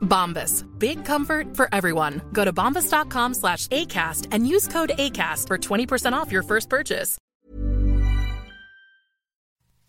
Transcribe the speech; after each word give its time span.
Bombas. 0.00 0.64
Big 0.78 1.04
comfort 1.04 1.56
for 1.56 1.68
everyone. 1.72 2.20
Go 2.32 2.44
to 2.44 2.52
bombas.com 2.52 3.34
slash 3.34 3.66
ACAST 3.68 4.28
and 4.32 4.46
use 4.46 4.68
code 4.68 4.92
ACAST 4.98 5.46
for 5.46 5.58
20% 5.58 6.12
off 6.12 6.30
your 6.30 6.42
first 6.42 6.68
purchase. 6.68 7.18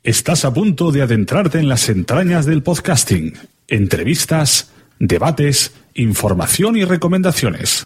Estás 0.03 0.45
a 0.45 0.51
punto 0.51 0.91
de 0.91 1.03
adentrarte 1.03 1.59
en 1.59 1.69
las 1.69 1.87
entrañas 1.87 2.47
del 2.47 2.63
podcasting. 2.63 3.33
Entrevistas, 3.67 4.71
debates, 4.97 5.75
información 5.93 6.75
y 6.75 6.85
recomendaciones. 6.85 7.85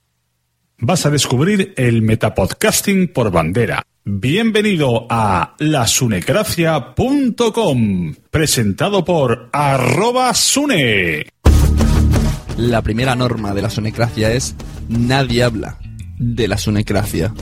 Vas 0.78 1.06
a 1.06 1.10
descubrir 1.10 1.74
el 1.76 2.02
metapodcasting 2.02 3.10
por 3.10 3.32
bandera. 3.32 3.84
Bienvenido 4.06 5.08
a 5.10 5.56
lasunecracia.com, 5.60 8.16
presentado 8.32 9.04
por 9.04 9.50
arroba 9.52 10.34
sune. 10.34 11.28
La 12.58 12.82
primera 12.82 13.16
norma 13.16 13.54
de 13.54 13.62
la 13.62 13.70
sonecracia 13.70 14.32
es 14.32 14.56
nadie 14.88 15.44
habla 15.44 15.78
de 16.18 16.48
la 16.48 16.58
sonecracia. 16.58 17.34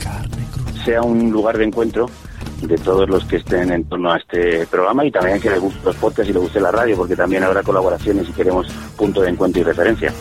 sea 0.84 1.02
un 1.02 1.30
lugar 1.30 1.56
de 1.56 1.64
encuentro 1.64 2.10
de 2.62 2.76
todos 2.78 3.08
los 3.08 3.24
que 3.24 3.36
estén 3.36 3.70
en 3.70 3.84
torno 3.84 4.12
a 4.12 4.16
este 4.16 4.66
programa 4.66 5.04
y 5.04 5.12
también 5.12 5.40
que 5.40 5.50
les 5.50 5.60
guste 5.60 5.78
los 5.84 5.96
podcasts 5.96 6.30
y 6.30 6.32
les 6.32 6.42
guste 6.42 6.60
la 6.60 6.72
radio, 6.72 6.96
porque 6.96 7.14
también 7.14 7.44
habrá 7.44 7.62
colaboraciones 7.62 8.28
y 8.28 8.32
queremos 8.32 8.66
punto 8.96 9.20
de 9.20 9.30
encuentro 9.30 9.60
y 9.60 9.64
referencia. 9.64 10.12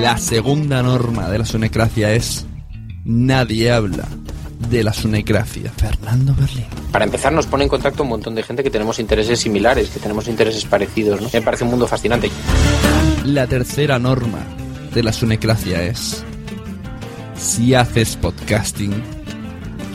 La 0.00 0.16
segunda 0.16 0.82
norma 0.82 1.28
de 1.28 1.38
la 1.38 1.44
sonecracia 1.44 2.12
es 2.14 2.46
nadie 3.04 3.70
habla 3.70 4.08
de 4.74 4.82
la 4.82 4.92
sonecracia. 4.92 5.70
Fernando 5.76 6.34
Berlín. 6.34 6.66
Para 6.90 7.04
empezar, 7.04 7.32
nos 7.32 7.46
pone 7.46 7.62
en 7.62 7.70
contacto 7.70 8.02
un 8.02 8.08
montón 8.08 8.34
de 8.34 8.42
gente 8.42 8.64
que 8.64 8.70
tenemos 8.70 8.98
intereses 8.98 9.38
similares, 9.38 9.88
que 9.88 10.00
tenemos 10.00 10.26
intereses 10.26 10.64
parecidos. 10.64 11.20
¿no? 11.20 11.30
Me 11.32 11.42
parece 11.42 11.62
un 11.62 11.70
mundo 11.70 11.86
fascinante. 11.86 12.28
La 13.24 13.46
tercera 13.46 14.00
norma 14.00 14.40
de 14.92 15.02
la 15.04 15.12
sonecracia 15.12 15.80
es 15.84 16.24
si 17.36 17.72
haces 17.72 18.16
podcasting, 18.16 18.92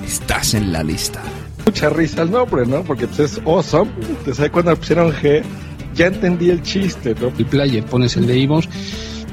estás 0.08 0.54
en 0.54 0.72
la 0.72 0.82
lista. 0.82 1.22
mucha 1.66 1.90
risa 1.90 2.22
el 2.22 2.32
nombre, 2.32 2.66
¿no? 2.66 2.82
Porque 2.84 3.06
pues, 3.06 3.20
es 3.20 3.42
awesome. 3.46 3.92
Te 4.24 4.34
sabes 4.34 4.52
cuando 4.52 4.74
pusieron 4.78 5.12
G, 5.12 5.44
ya 5.94 6.08
entendí 6.08 6.52
el 6.52 6.62
chiste, 6.62 7.16
¿no? 7.20 7.34
el 7.38 7.46
player, 7.46 7.84
pones 7.84 8.16
el 8.16 8.28
de 8.28 8.38
iVoox, 8.40 8.66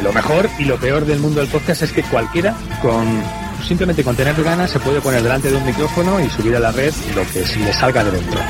Lo 0.00 0.12
mejor 0.12 0.48
y 0.58 0.64
lo 0.64 0.78
peor 0.78 1.04
del 1.04 1.20
mundo 1.20 1.40
del 1.40 1.50
podcast 1.50 1.82
es 1.82 1.92
que 1.92 2.02
cualquiera 2.02 2.56
con 2.80 3.22
simplemente 3.66 4.02
con 4.02 4.16
tener 4.16 4.42
ganas 4.42 4.70
se 4.70 4.80
puede 4.80 5.00
poner 5.00 5.22
delante 5.22 5.50
de 5.50 5.56
un 5.56 5.66
micrófono 5.66 6.18
y 6.18 6.28
subir 6.30 6.56
a 6.56 6.60
la 6.60 6.72
red 6.72 6.92
lo 7.14 7.22
que 7.30 7.44
se 7.44 7.58
le 7.58 7.72
salga 7.72 8.02
de 8.02 8.10
dentro. 8.10 8.40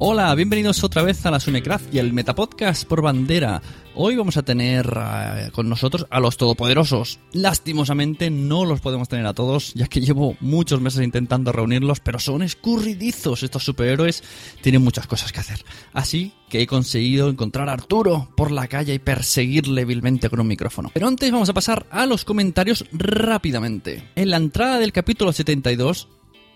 Hola, 0.00 0.32
bienvenidos 0.36 0.84
otra 0.84 1.02
vez 1.02 1.26
a 1.26 1.32
la 1.32 1.40
Sunecracia, 1.40 2.00
el 2.00 2.12
Metapodcast 2.12 2.84
por 2.86 3.02
bandera. 3.02 3.60
Hoy 3.96 4.14
vamos 4.14 4.36
a 4.36 4.44
tener 4.44 4.96
eh, 4.96 5.50
con 5.50 5.68
nosotros 5.68 6.06
a 6.08 6.20
los 6.20 6.36
todopoderosos. 6.36 7.18
Lastimosamente 7.32 8.30
no 8.30 8.64
los 8.64 8.80
podemos 8.80 9.08
tener 9.08 9.26
a 9.26 9.34
todos, 9.34 9.74
ya 9.74 9.88
que 9.88 10.00
llevo 10.00 10.36
muchos 10.38 10.80
meses 10.80 11.02
intentando 11.02 11.50
reunirlos, 11.50 11.98
pero 11.98 12.20
son 12.20 12.42
escurridizos 12.42 13.42
estos 13.42 13.64
superhéroes, 13.64 14.22
tienen 14.62 14.84
muchas 14.84 15.08
cosas 15.08 15.32
que 15.32 15.40
hacer. 15.40 15.64
Así 15.92 16.32
que 16.48 16.62
he 16.62 16.68
conseguido 16.68 17.28
encontrar 17.28 17.68
a 17.68 17.72
Arturo 17.72 18.28
por 18.36 18.52
la 18.52 18.68
calle 18.68 18.94
y 18.94 19.00
perseguirle 19.00 19.84
vilmente 19.84 20.30
con 20.30 20.38
un 20.38 20.46
micrófono. 20.46 20.92
Pero 20.94 21.08
antes 21.08 21.32
vamos 21.32 21.48
a 21.48 21.54
pasar 21.54 21.88
a 21.90 22.06
los 22.06 22.24
comentarios 22.24 22.84
rápidamente. 22.92 24.08
En 24.14 24.30
la 24.30 24.36
entrada 24.36 24.78
del 24.78 24.92
capítulo 24.92 25.32
72 25.32 26.06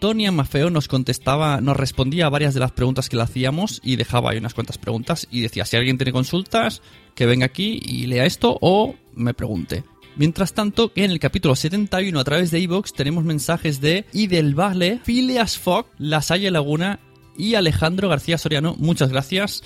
Tonia 0.03 0.33
Mafeo 0.33 0.69
nos 0.69 0.89
contestaba, 0.89 1.61
nos 1.61 1.77
respondía 1.77 2.27
a 2.27 2.29
varias 2.29 2.55
de 2.55 2.59
las 2.59 2.73
preguntas 2.73 3.09
que 3.09 3.15
le 3.15 3.23
hacíamos 3.23 3.81
y 3.85 3.95
dejaba 3.95 4.33
ahí 4.33 4.39
unas 4.39 4.53
cuantas 4.53 4.77
preguntas 4.77 5.29
y 5.31 5.43
decía, 5.43 5.65
si 5.65 5.77
alguien 5.77 5.97
tiene 5.97 6.11
consultas, 6.11 6.83
que 7.15 7.25
venga 7.25 7.47
aquí 7.47 7.81
y 7.81 8.07
lea 8.07 8.27
esto 8.27 8.59
o 8.61 8.97
me 9.15 9.33
pregunte. 9.33 9.85
Mientras 10.17 10.55
tanto, 10.55 10.91
en 10.97 11.13
el 11.13 11.21
capítulo 11.21 11.55
71 11.55 12.19
a 12.19 12.25
través 12.25 12.51
de 12.51 12.59
iVoox 12.59 12.95
tenemos 12.95 13.23
mensajes 13.23 13.81
de 13.81 14.05
Y 14.13 14.27
del 14.27 14.57
Vale, 14.57 14.99
Phileas 15.05 15.57
Fogg, 15.57 15.87
La 15.99 16.21
Salle 16.21 16.51
Laguna 16.51 16.99
y 17.39 17.55
Alejandro 17.55 18.09
García 18.09 18.39
Soriano. 18.39 18.75
Muchas 18.79 19.11
gracias. 19.11 19.63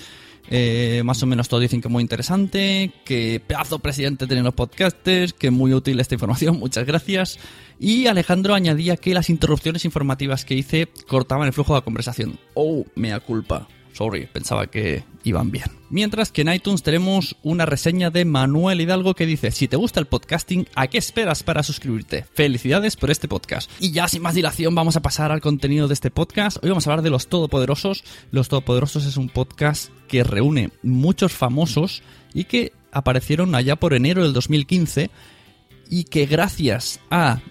Eh, 0.49 1.01
más 1.03 1.21
o 1.23 1.25
menos 1.25 1.49
todos 1.49 1.61
dicen 1.61 1.81
que 1.81 1.89
muy 1.89 2.01
interesante, 2.01 2.91
que 3.03 3.41
pedazo 3.45 3.79
presidente 3.79 4.27
tienen 4.27 4.45
los 4.45 4.53
podcasters, 4.53 5.33
que 5.33 5.51
muy 5.51 5.73
útil 5.73 5.99
esta 5.99 6.15
información, 6.15 6.59
muchas 6.59 6.85
gracias. 6.85 7.39
Y 7.79 8.07
Alejandro 8.07 8.53
añadía 8.53 8.97
que 8.97 9.13
las 9.13 9.29
interrupciones 9.29 9.85
informativas 9.85 10.45
que 10.45 10.55
hice 10.55 10.87
cortaban 11.07 11.47
el 11.47 11.53
flujo 11.53 11.73
de 11.73 11.79
la 11.79 11.85
conversación. 11.85 12.39
Oh, 12.53 12.85
mea 12.95 13.19
culpa. 13.19 13.67
Sorry, 13.97 14.27
pensaba 14.27 14.67
que 14.67 15.03
iban 15.23 15.49
bien. 15.49 15.71
Mientras 15.89 16.31
que 16.31 16.43
en 16.43 16.53
iTunes 16.53 16.83
tenemos 16.83 17.35
una 17.41 17.65
reseña 17.65 18.11
de 18.11 18.25
Manuel 18.25 18.79
Hidalgo 18.79 19.15
que 19.15 19.25
dice, 19.25 19.49
si 19.49 19.67
te 19.67 19.75
gusta 19.75 19.99
el 19.99 20.05
podcasting, 20.05 20.67
¿a 20.75 20.85
qué 20.85 20.99
esperas 20.99 21.41
para 21.41 21.63
suscribirte? 21.63 22.23
Felicidades 22.31 22.95
por 22.95 23.09
este 23.09 23.27
podcast. 23.27 23.71
Y 23.79 23.89
ya 23.89 24.07
sin 24.07 24.21
más 24.21 24.35
dilación 24.35 24.75
vamos 24.75 24.97
a 24.97 25.01
pasar 25.01 25.31
al 25.31 25.41
contenido 25.41 25.87
de 25.87 25.95
este 25.95 26.11
podcast. 26.11 26.63
Hoy 26.63 26.69
vamos 26.69 26.85
a 26.85 26.91
hablar 26.91 27.03
de 27.03 27.09
Los 27.09 27.25
Todopoderosos. 27.25 28.03
Los 28.29 28.49
Todopoderosos 28.49 29.07
es 29.07 29.17
un 29.17 29.29
podcast 29.29 29.89
que 30.07 30.23
reúne 30.23 30.69
muchos 30.83 31.33
famosos 31.33 32.03
y 32.35 32.43
que 32.43 32.73
aparecieron 32.91 33.55
allá 33.55 33.77
por 33.77 33.95
enero 33.95 34.21
del 34.21 34.33
2015 34.33 35.09
y 35.89 36.03
que 36.03 36.27
gracias 36.27 36.99
a 37.09 37.41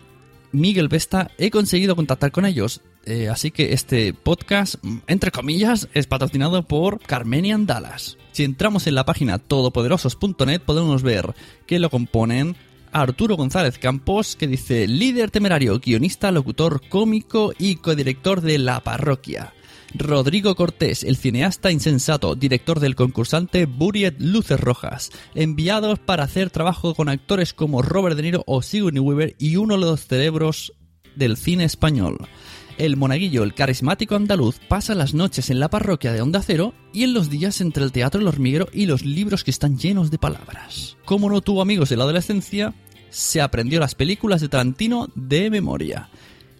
Miguel 0.52 0.86
Vesta 0.86 1.32
he 1.38 1.50
conseguido 1.50 1.96
contactar 1.96 2.30
con 2.30 2.46
ellos. 2.46 2.82
Eh, 3.06 3.28
así 3.28 3.52
que 3.52 3.72
este 3.72 4.12
podcast, 4.12 4.74
entre 5.06 5.30
comillas, 5.30 5.88
es 5.94 6.08
patrocinado 6.08 6.64
por 6.64 7.00
Carmenian 7.00 7.64
Dallas. 7.64 8.18
Si 8.32 8.42
entramos 8.42 8.88
en 8.88 8.96
la 8.96 9.04
página 9.04 9.38
todopoderosos.net 9.38 10.60
podemos 10.60 11.04
ver 11.04 11.34
que 11.66 11.78
lo 11.78 11.88
componen 11.88 12.56
Arturo 12.90 13.36
González 13.36 13.78
Campos, 13.78 14.34
que 14.34 14.48
dice 14.48 14.88
líder 14.88 15.30
temerario, 15.30 15.78
guionista, 15.78 16.32
locutor, 16.32 16.82
cómico 16.88 17.52
y 17.58 17.76
codirector 17.76 18.40
de 18.40 18.58
La 18.58 18.80
Parroquia. 18.80 19.52
Rodrigo 19.94 20.56
Cortés, 20.56 21.04
el 21.04 21.16
cineasta 21.16 21.70
insensato, 21.70 22.34
director 22.34 22.80
del 22.80 22.96
concursante 22.96 23.66
Buriet 23.66 24.16
Luces 24.18 24.58
Rojas, 24.58 25.10
enviados 25.34 26.00
para 26.00 26.24
hacer 26.24 26.50
trabajo 26.50 26.94
con 26.94 27.08
actores 27.08 27.54
como 27.54 27.82
Robert 27.82 28.16
De 28.16 28.22
Niro 28.22 28.42
o 28.46 28.62
Sigourney 28.62 29.00
Weaver 29.00 29.36
y 29.38 29.56
uno 29.56 29.74
de 29.74 29.80
los 29.80 30.06
cerebros 30.06 30.72
del 31.14 31.36
cine 31.36 31.64
español. 31.64 32.18
El 32.78 32.98
monaguillo, 32.98 33.42
el 33.42 33.54
carismático 33.54 34.16
andaluz, 34.16 34.58
pasa 34.68 34.94
las 34.94 35.14
noches 35.14 35.48
en 35.48 35.60
la 35.60 35.70
parroquia 35.70 36.12
de 36.12 36.20
Onda 36.20 36.42
Cero 36.42 36.74
y 36.92 37.04
en 37.04 37.14
los 37.14 37.30
días 37.30 37.62
entre 37.62 37.82
el 37.82 37.90
teatro 37.90 38.20
El 38.20 38.28
Hormiguero 38.28 38.68
y 38.70 38.84
los 38.84 39.02
libros 39.02 39.44
que 39.44 39.50
están 39.50 39.78
llenos 39.78 40.10
de 40.10 40.18
palabras. 40.18 40.98
Como 41.06 41.30
no 41.30 41.40
tuvo 41.40 41.62
amigos 41.62 41.90
en 41.90 41.98
la 41.98 42.04
adolescencia, 42.04 42.74
se 43.08 43.40
aprendió 43.40 43.80
las 43.80 43.94
películas 43.94 44.42
de 44.42 44.50
Tarantino 44.50 45.08
de 45.14 45.48
memoria. 45.48 46.10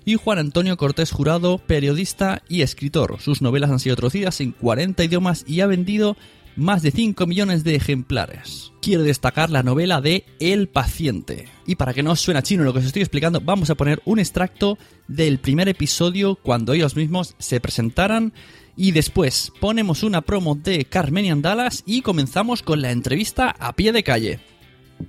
y 0.07 0.15
Juan 0.15 0.39
Antonio 0.39 0.77
Cortés 0.77 1.11
Jurado, 1.11 1.59
periodista 1.59 2.43
y 2.49 2.62
escritor. 2.62 3.17
Sus 3.21 3.43
novelas 3.43 3.71
han 3.71 3.81
sido 3.81 3.97
traducidas 3.97 4.41
en 4.41 4.53
40 4.53 5.05
idiomas 5.05 5.45
y 5.49 5.61
ha 5.61 5.67
vendido 5.67 6.17
más 6.56 6.82
de 6.82 6.91
5 6.91 7.26
millones 7.26 7.64
de 7.64 7.75
ejemplares. 7.75 8.73
Quiero 8.81 9.03
destacar 9.03 9.50
la 9.50 9.62
novela 9.62 10.00
de 10.00 10.25
El 10.41 10.69
paciente. 10.69 11.49
Y 11.67 11.76
para 11.76 11.94
que 11.94 12.03
no 12.03 12.12
os 12.12 12.20
suene 12.20 12.43
chino 12.43 12.64
lo 12.64 12.73
que 12.73 12.81
os 12.81 12.85
estoy 12.85 13.03
explicando, 13.03 13.41
vamos 13.41 13.70
a 13.70 13.75
poner 13.75 14.03
un 14.05 14.19
extracto 14.19 14.79
del 15.08 15.38
primer 15.38 15.69
episodio 15.69 16.37
cuando 16.37 16.73
ellos 16.73 16.97
mismos 16.97 17.35
se 17.38 17.61
presentaran 17.61 18.32
y 18.76 18.93
después 18.93 19.53
ponemos 19.61 20.03
una 20.03 20.23
promo 20.23 20.55
de 20.55 20.85
Carmenian 20.85 21.43
Dallas 21.43 21.82
y 21.87 22.03
comenzamos 22.03 22.62
con 22.62 22.82
la 22.82 22.91
entrevista 22.91 23.50
a 23.50 23.73
pie 23.75 23.93
de 23.93 24.02
calle. 24.02 24.41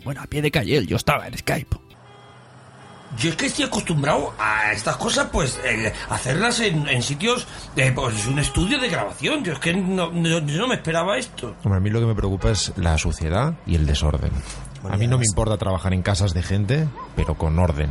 Bueno, 0.03 0.21
a 0.21 0.27
pie 0.27 0.41
de 0.41 0.51
calle, 0.51 0.85
yo 0.85 0.97
estaba 0.97 1.27
en 1.27 1.37
Skype. 1.37 1.86
Yo 3.15 3.29
es 3.29 3.35
que 3.35 3.45
estoy 3.45 3.65
acostumbrado 3.65 4.33
a 4.37 4.71
estas 4.73 4.97
cosas, 4.97 5.29
pues, 5.31 5.59
hacerlas 6.09 6.59
en, 6.59 7.01
sitios, 7.01 7.47
de, 7.75 7.91
pues, 7.91 8.27
un 8.27 8.39
estudio 8.39 8.79
de 8.79 8.89
grabación. 8.89 9.43
Yo 9.43 9.53
es 9.53 9.59
que 9.59 9.73
no, 9.73 10.11
yo 10.13 10.41
no 10.41 10.67
me 10.67 10.75
esperaba 10.75 11.17
esto. 11.17 11.55
A 11.63 11.79
mí 11.79 11.89
lo 11.89 11.99
que 11.99 12.05
me 12.05 12.15
preocupa 12.15 12.51
es 12.51 12.73
la 12.75 12.97
suciedad 12.97 13.53
y 13.65 13.75
el 13.75 13.85
desorden. 13.85 14.31
A 14.89 14.97
mí 14.97 15.07
no 15.07 15.17
me 15.17 15.25
importa 15.25 15.57
trabajar 15.57 15.93
en 15.93 16.01
casas 16.01 16.33
de 16.33 16.43
gente, 16.43 16.87
pero 17.15 17.35
con 17.35 17.57
orden. 17.59 17.89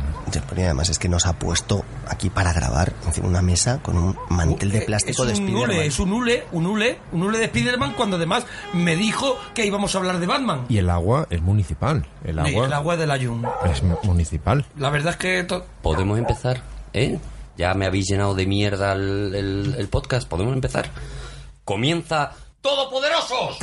Y 0.55 0.61
además 0.61 0.89
es 0.89 0.99
que 0.99 1.09
nos 1.09 1.25
ha 1.25 1.33
puesto 1.39 1.83
aquí 2.07 2.29
para 2.29 2.53
grabar 2.53 2.93
encima 3.05 3.27
una 3.27 3.41
mesa 3.41 3.79
con 3.81 3.97
un 3.97 4.17
mantel 4.29 4.71
de 4.71 4.81
plástico 4.81 5.23
es 5.23 5.29
de 5.29 5.39
un 5.41 5.47
Spiderman. 5.47 5.69
hule, 5.77 5.85
es 5.85 5.99
un 5.99 6.13
hule, 6.13 6.43
un 6.51 6.65
hule, 6.65 6.99
un 7.11 7.23
hule 7.23 7.37
de 7.39 7.47
Spiderman 7.47 7.93
cuando 7.93 8.15
además 8.17 8.45
me 8.73 8.95
dijo 8.95 9.37
que 9.53 9.65
íbamos 9.65 9.93
a 9.95 9.97
hablar 9.99 10.19
de 10.19 10.27
Batman. 10.27 10.65
Y 10.69 10.77
el 10.77 10.89
agua 10.89 11.27
es 11.29 11.41
municipal. 11.41 12.07
El 12.23 12.39
agua 12.39 12.65
el 12.65 12.73
agua 12.73 12.97
de 12.97 13.07
la 13.07 13.17
Yum. 13.17 13.43
es 13.71 13.83
mu- 13.83 13.97
municipal. 14.03 14.65
La 14.77 14.89
verdad 14.89 15.11
es 15.13 15.17
que... 15.17 15.47
¿Podemos 15.81 16.17
empezar? 16.17 16.61
¿Eh? 16.93 17.19
Ya 17.57 17.73
me 17.73 17.85
habéis 17.85 18.07
llenado 18.07 18.33
de 18.35 18.45
mierda 18.45 18.93
el, 18.93 19.33
el- 19.35 19.75
el 19.77 19.87
podcast. 19.87 20.27
¿Podemos 20.27 20.53
empezar? 20.53 20.89
Comienza 21.63 22.31
Todopoderosos. 22.61 23.57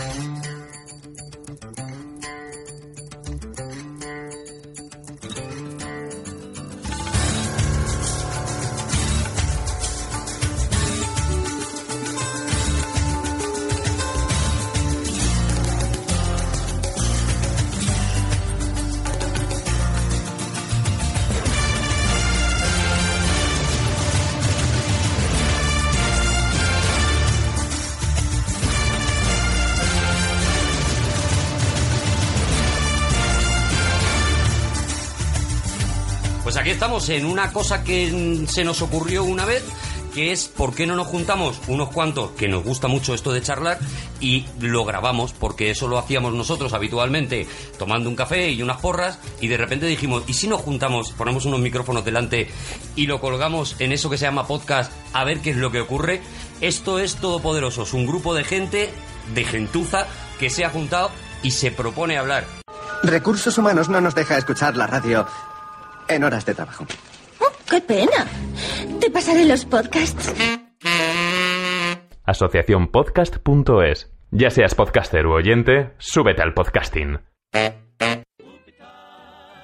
Estamos 36.84 37.08
en 37.08 37.24
una 37.24 37.50
cosa 37.50 37.82
que 37.82 38.12
mm, 38.12 38.46
se 38.46 38.62
nos 38.62 38.82
ocurrió 38.82 39.24
una 39.24 39.46
vez, 39.46 39.64
que 40.12 40.32
es 40.32 40.48
por 40.48 40.74
qué 40.74 40.86
no 40.86 40.94
nos 40.94 41.06
juntamos 41.06 41.58
unos 41.66 41.88
cuantos, 41.88 42.32
que 42.32 42.46
nos 42.46 42.62
gusta 42.62 42.88
mucho 42.88 43.14
esto 43.14 43.32
de 43.32 43.40
charlar, 43.40 43.78
y 44.20 44.44
lo 44.60 44.84
grabamos, 44.84 45.32
porque 45.32 45.70
eso 45.70 45.88
lo 45.88 45.96
hacíamos 45.96 46.34
nosotros 46.34 46.74
habitualmente, 46.74 47.48
tomando 47.78 48.10
un 48.10 48.16
café 48.16 48.50
y 48.50 48.62
unas 48.62 48.82
porras, 48.82 49.18
y 49.40 49.48
de 49.48 49.56
repente 49.56 49.86
dijimos, 49.86 50.24
¿y 50.26 50.34
si 50.34 50.46
nos 50.46 50.60
juntamos, 50.60 51.12
ponemos 51.12 51.46
unos 51.46 51.60
micrófonos 51.60 52.04
delante 52.04 52.50
y 52.96 53.06
lo 53.06 53.18
colgamos 53.18 53.76
en 53.78 53.92
eso 53.92 54.10
que 54.10 54.18
se 54.18 54.26
llama 54.26 54.46
podcast, 54.46 54.92
a 55.14 55.24
ver 55.24 55.40
qué 55.40 55.52
es 55.52 55.56
lo 55.56 55.70
que 55.70 55.80
ocurre? 55.80 56.20
Esto 56.60 56.98
es 56.98 57.16
Todopoderosos, 57.16 57.94
un 57.94 58.06
grupo 58.06 58.34
de 58.34 58.44
gente, 58.44 58.92
de 59.34 59.44
gentuza, 59.44 60.06
que 60.38 60.50
se 60.50 60.66
ha 60.66 60.68
juntado 60.68 61.10
y 61.42 61.52
se 61.52 61.70
propone 61.70 62.18
hablar. 62.18 62.44
Recursos 63.04 63.58
Humanos 63.58 63.90
no 63.90 64.00
nos 64.00 64.14
deja 64.14 64.38
escuchar 64.38 64.76
la 64.78 64.86
radio 64.86 65.26
en 66.08 66.24
horas 66.24 66.44
de 66.46 66.54
trabajo. 66.54 66.86
¡Qué 67.70 67.80
pena! 67.80 68.26
Te 69.00 69.10
pasaré 69.10 69.44
los 69.44 69.64
podcasts. 69.64 70.34
Asociaciónpodcast.es. 72.24 74.10
Ya 74.30 74.50
seas 74.50 74.74
podcaster 74.74 75.26
u 75.26 75.32
oyente, 75.34 75.92
súbete 75.98 76.42
al 76.42 76.54
podcasting. 76.54 77.20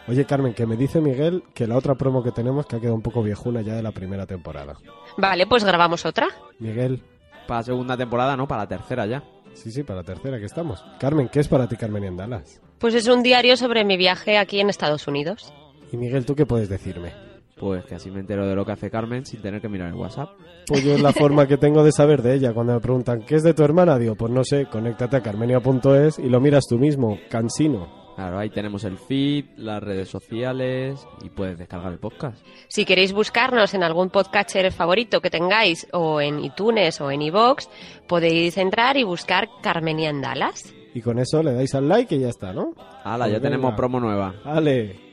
Oye, 0.08 0.24
Carmen, 0.24 0.54
que 0.54 0.66
me 0.66 0.76
dice 0.76 1.00
Miguel 1.00 1.44
que 1.54 1.66
la 1.66 1.76
otra 1.76 1.94
promo 1.94 2.22
que 2.22 2.32
tenemos 2.32 2.66
que 2.66 2.76
ha 2.76 2.80
quedado 2.80 2.96
un 2.96 3.02
poco 3.02 3.22
viejuna 3.22 3.60
ya 3.62 3.74
de 3.74 3.82
la 3.82 3.92
primera 3.92 4.26
temporada. 4.26 4.74
Vale, 5.16 5.46
pues 5.46 5.64
grabamos 5.64 6.04
otra. 6.04 6.26
Miguel. 6.58 7.02
Para 7.46 7.60
la 7.60 7.64
segunda 7.64 7.96
temporada, 7.96 8.36
no, 8.36 8.48
para 8.48 8.62
la 8.62 8.68
tercera 8.68 9.06
ya. 9.06 9.22
Sí, 9.54 9.70
sí, 9.70 9.82
para 9.82 10.00
la 10.00 10.04
tercera 10.04 10.38
que 10.38 10.46
estamos. 10.46 10.84
Carmen, 10.98 11.28
¿qué 11.28 11.40
es 11.40 11.48
para 11.48 11.68
ti 11.68 11.76
Carmen 11.76 12.04
en 12.04 12.16
Dallas? 12.16 12.60
Pues 12.78 12.94
es 12.94 13.08
un 13.08 13.22
diario 13.22 13.56
sobre 13.56 13.84
mi 13.84 13.96
viaje 13.96 14.38
aquí 14.38 14.60
en 14.60 14.70
Estados 14.70 15.06
Unidos. 15.06 15.52
Y 15.92 15.96
Miguel, 15.96 16.24
¿tú 16.24 16.34
qué 16.34 16.46
puedes 16.46 16.68
decirme? 16.68 17.12
Pues 17.58 17.84
que 17.84 17.94
así 17.96 18.10
me 18.10 18.20
entero 18.20 18.46
de 18.46 18.54
lo 18.54 18.64
que 18.64 18.72
hace 18.72 18.90
Carmen 18.90 19.26
sin 19.26 19.42
tener 19.42 19.60
que 19.60 19.68
mirar 19.68 19.88
el 19.88 19.94
WhatsApp. 19.94 20.30
Pues 20.66 20.82
yo 20.82 20.94
es 20.94 21.02
la 21.02 21.12
forma 21.12 21.46
que 21.46 21.58
tengo 21.58 21.84
de 21.84 21.92
saber 21.92 22.22
de 22.22 22.34
ella. 22.34 22.54
Cuando 22.54 22.72
me 22.72 22.80
preguntan, 22.80 23.22
¿qué 23.22 23.34
es 23.34 23.42
de 23.42 23.52
tu 23.52 23.62
hermana? 23.62 23.98
Digo, 23.98 24.14
pues 24.14 24.32
no 24.32 24.42
sé, 24.44 24.64
conéctate 24.66 25.16
a 25.16 25.22
carmenia.es 25.22 26.18
y 26.18 26.28
lo 26.30 26.40
miras 26.40 26.64
tú 26.66 26.78
mismo, 26.78 27.18
cansino. 27.28 28.00
Claro, 28.16 28.38
ahí 28.38 28.50
tenemos 28.50 28.84
el 28.84 28.96
feed, 28.98 29.44
las 29.56 29.82
redes 29.82 30.08
sociales 30.08 31.06
y 31.22 31.28
puedes 31.30 31.58
descargar 31.58 31.92
el 31.92 31.98
podcast. 31.98 32.42
Si 32.68 32.84
queréis 32.84 33.12
buscarnos 33.12 33.72
en 33.74 33.82
algún 33.82 34.08
podcatcher 34.10 34.72
favorito 34.72 35.20
que 35.20 35.30
tengáis, 35.30 35.86
o 35.92 36.20
en 36.20 36.42
iTunes 36.42 37.00
o 37.00 37.10
en 37.10 37.22
iVoox, 37.22 37.66
podéis 38.06 38.56
entrar 38.58 38.96
y 38.96 39.04
buscar 39.04 39.48
Carmenian 39.62 40.20
Dallas. 40.22 40.72
Y 40.94 41.00
con 41.02 41.18
eso 41.18 41.42
le 41.42 41.52
dais 41.52 41.74
al 41.74 41.88
like 41.88 42.14
y 42.14 42.20
ya 42.20 42.28
está, 42.28 42.52
¿no? 42.52 42.74
Hala, 43.04 43.24
Pues 43.26 43.36
ya 43.36 43.40
tenemos 43.40 43.66
venga. 43.70 43.76
promo 43.76 44.00
nueva. 44.00 44.34
Vale. 44.44 45.09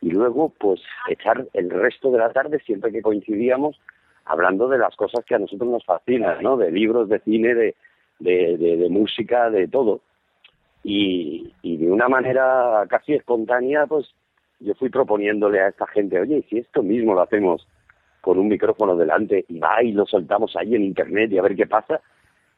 y 0.00 0.10
luego 0.10 0.52
pues 0.58 0.80
echar 1.08 1.46
el 1.52 1.70
resto 1.70 2.10
de 2.10 2.18
la 2.18 2.32
tarde, 2.32 2.58
siempre 2.66 2.90
que 2.90 3.02
coincidíamos, 3.02 3.80
hablando 4.24 4.66
de 4.66 4.78
las 4.78 4.96
cosas 4.96 5.24
que 5.24 5.36
a 5.36 5.38
nosotros 5.38 5.70
nos 5.70 5.84
fascinan, 5.84 6.42
¿no? 6.42 6.56
De 6.56 6.72
libros, 6.72 7.08
de 7.08 7.20
cine, 7.20 7.54
de, 7.54 7.76
de, 8.20 8.56
de- 8.56 8.76
de 8.76 8.88
música, 8.88 9.50
de 9.50 9.66
todo. 9.68 10.00
Y, 10.82 11.52
y 11.62 11.76
de 11.76 11.90
una 11.90 12.08
manera 12.08 12.86
casi 12.88 13.14
espontánea, 13.14 13.86
pues 13.86 14.06
yo 14.60 14.74
fui 14.74 14.88
proponiéndole 14.88 15.60
a 15.60 15.68
esta 15.68 15.86
gente, 15.88 16.18
oye, 16.20 16.38
¿y 16.38 16.42
si 16.44 16.58
esto 16.58 16.82
mismo 16.82 17.14
lo 17.14 17.22
hacemos 17.22 17.66
con 18.20 18.38
un 18.38 18.48
micrófono 18.48 18.96
delante 18.96 19.44
y 19.48 19.58
va 19.58 19.82
y 19.82 19.92
lo 19.92 20.06
soltamos 20.06 20.54
ahí 20.56 20.74
en 20.74 20.82
internet 20.84 21.32
y 21.32 21.38
a 21.38 21.42
ver 21.42 21.56
qué 21.56 21.66
pasa? 21.66 22.00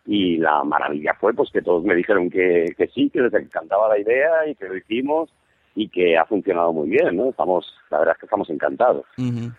Y 0.07 0.37
la 0.38 0.62
maravilla 0.64 1.14
fue 1.14 1.33
pues 1.35 1.50
que 1.52 1.62
todos 1.62 1.85
me 1.85 1.95
dijeron 1.95 2.28
que, 2.31 2.75
que 2.76 2.88
sí, 2.88 3.09
que 3.11 3.21
les 3.23 3.33
encantaba 3.35 3.88
la 3.88 3.99
idea 3.99 4.47
y 4.49 4.54
que 4.57 4.69
lo 4.69 4.76
hicimos 4.76 5.31
y 5.74 5.88
que 5.88 6.18
ha 6.18 6.24
funcionado 6.26 6.72
muy 6.72 6.90
bien, 6.90 7.16
¿no? 7.16 7.30
Estamos, 7.30 7.74
la 7.90 7.98
verdad 7.98 8.14
es 8.14 8.20
que 8.20 8.26
estamos 8.26 8.50
encantados. 8.50 9.04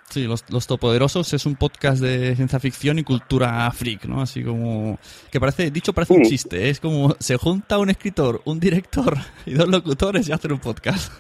Sí, 0.10 0.28
Los, 0.28 0.50
Los 0.52 0.68
Todopoderosos 0.68 1.34
es 1.34 1.46
un 1.46 1.56
podcast 1.56 2.02
de 2.02 2.36
ciencia 2.36 2.60
ficción 2.60 3.00
y 3.00 3.04
cultura 3.04 3.70
freak, 3.72 4.06
¿no? 4.06 4.22
Así 4.22 4.44
como... 4.44 4.98
Que 5.32 5.40
parece, 5.40 5.72
dicho 5.72 5.94
parece 5.94 6.14
un 6.14 6.24
chiste, 6.24 6.66
¿eh? 6.66 6.70
es 6.70 6.80
como 6.80 7.16
se 7.20 7.38
junta 7.38 7.80
un 7.80 7.90
escritor, 7.90 8.42
un 8.46 8.60
director 8.60 9.16
y 9.46 9.54
dos 9.54 9.68
locutores 9.68 10.30
y 10.30 10.32
hacen 10.32 10.52
un 10.52 10.60
podcast. 10.60 11.12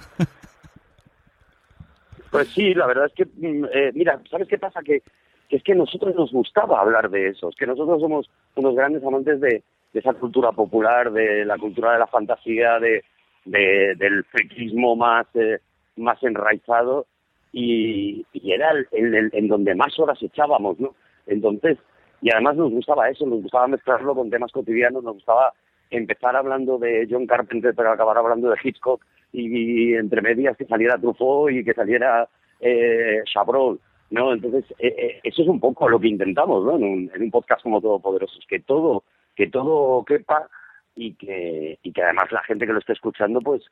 Pues 2.30 2.48
sí, 2.50 2.74
la 2.74 2.88
verdad 2.88 3.06
es 3.06 3.14
que, 3.14 3.26
mm, 3.26 3.66
eh, 3.74 3.92
mira, 3.94 4.20
¿sabes 4.30 4.48
qué 4.48 4.58
pasa? 4.58 4.82
Que, 4.84 5.02
que 5.50 5.58
es 5.58 5.64
que 5.64 5.74
a 5.74 5.76
nosotros 5.76 6.16
nos 6.16 6.32
gustaba 6.32 6.82
hablar 6.82 7.10
de 7.10 7.30
eso, 7.30 7.50
es 7.50 7.56
que 7.56 7.68
nosotros 7.68 8.00
somos 8.02 8.30
unos 8.56 8.76
grandes 8.76 9.04
amantes 9.04 9.40
de, 9.40 9.64
de 9.94 10.00
esa 10.00 10.14
cultura 10.14 10.52
popular, 10.52 11.12
de 11.12 11.46
la 11.46 11.58
cultura 11.58 11.94
de 11.94 12.00
la 12.00 12.08
fantasía, 12.08 12.80
de, 12.80 13.04
de- 13.46 13.96
del 13.96 14.24
friquismo 14.26 14.96
más, 14.96 15.28
eh, 15.36 15.60
más 15.98 16.22
enraizado 16.24 17.06
y, 17.52 18.26
era 18.44 18.72
el, 18.72 19.30
en 19.34 19.48
donde 19.48 19.76
más 19.76 19.98
horas 20.00 20.22
echábamos, 20.22 20.80
¿no? 20.80 20.96
Entonces, 21.28 21.78
y 22.22 22.32
además 22.32 22.56
nos 22.56 22.72
gustaba 22.72 23.10
eso, 23.10 23.26
nos 23.26 23.42
gustaba 23.42 23.68
mezclarlo 23.68 24.16
con 24.16 24.30
temas 24.30 24.52
cotidianos, 24.52 25.04
nos 25.04 25.16
gustaba 25.16 25.54
empezar 25.90 26.36
hablando 26.36 26.78
de 26.80 27.08
John 27.10 27.28
Carpenter 27.28 27.74
pero 27.76 27.92
acabar 27.92 28.18
hablando 28.18 28.50
de 28.50 28.58
Hitchcock 28.64 29.04
y, 29.32 29.92
y 29.92 29.94
entre 29.96 30.22
medias 30.22 30.58
que 30.58 30.66
saliera 30.66 30.98
Truffaut 30.98 31.52
y 31.52 31.64
que 31.64 31.74
saliera 31.74 32.28
eh, 32.60 33.22
Chabrol, 33.32 33.80
¿no? 34.10 34.34
Entonces, 34.34 34.66
eh, 34.80 34.96
eh, 34.98 35.20
eso 35.24 35.42
es 35.44 35.48
un 35.48 35.60
poco 35.60 35.88
lo 35.90 36.00
que 36.00 36.08
intentamos, 36.08 36.64
¿no? 36.66 36.78
En 36.78 36.84
un, 36.84 37.12
en 37.14 37.22
un 37.24 37.32
podcast 37.32 37.62
como 37.62 37.82
Todopoderosos, 37.82 38.44
que 38.48 38.60
todo, 38.60 39.04
que 39.36 39.48
todo 39.48 40.04
quepa 40.06 40.48
y 40.96 41.14
que, 41.14 41.80
y 41.82 41.92
que 41.92 42.04
además 42.04 42.32
la 42.32 42.44
gente 42.44 42.66
que 42.66 42.74
lo 42.74 42.80
esté 42.80 42.94
escuchando, 42.94 43.40
pues, 43.42 43.64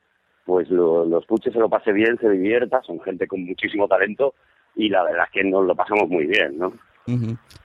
pues 0.44 0.68
lo, 0.70 1.04
lo 1.04 1.18
escuche, 1.20 1.52
se 1.52 1.58
lo 1.58 1.68
pase 1.68 1.92
bien, 1.92 2.18
se 2.18 2.28
divierta, 2.28 2.82
son 2.82 3.00
gente 3.00 3.26
con 3.26 3.44
muchísimo 3.44 3.86
talento 3.86 4.34
y 4.74 4.88
la 4.88 5.04
verdad 5.04 5.24
es 5.26 5.32
que 5.32 5.44
nos 5.44 5.66
lo 5.66 5.74
pasamos 5.74 6.08
muy 6.08 6.26
bien, 6.26 6.58
¿no? 6.58 6.72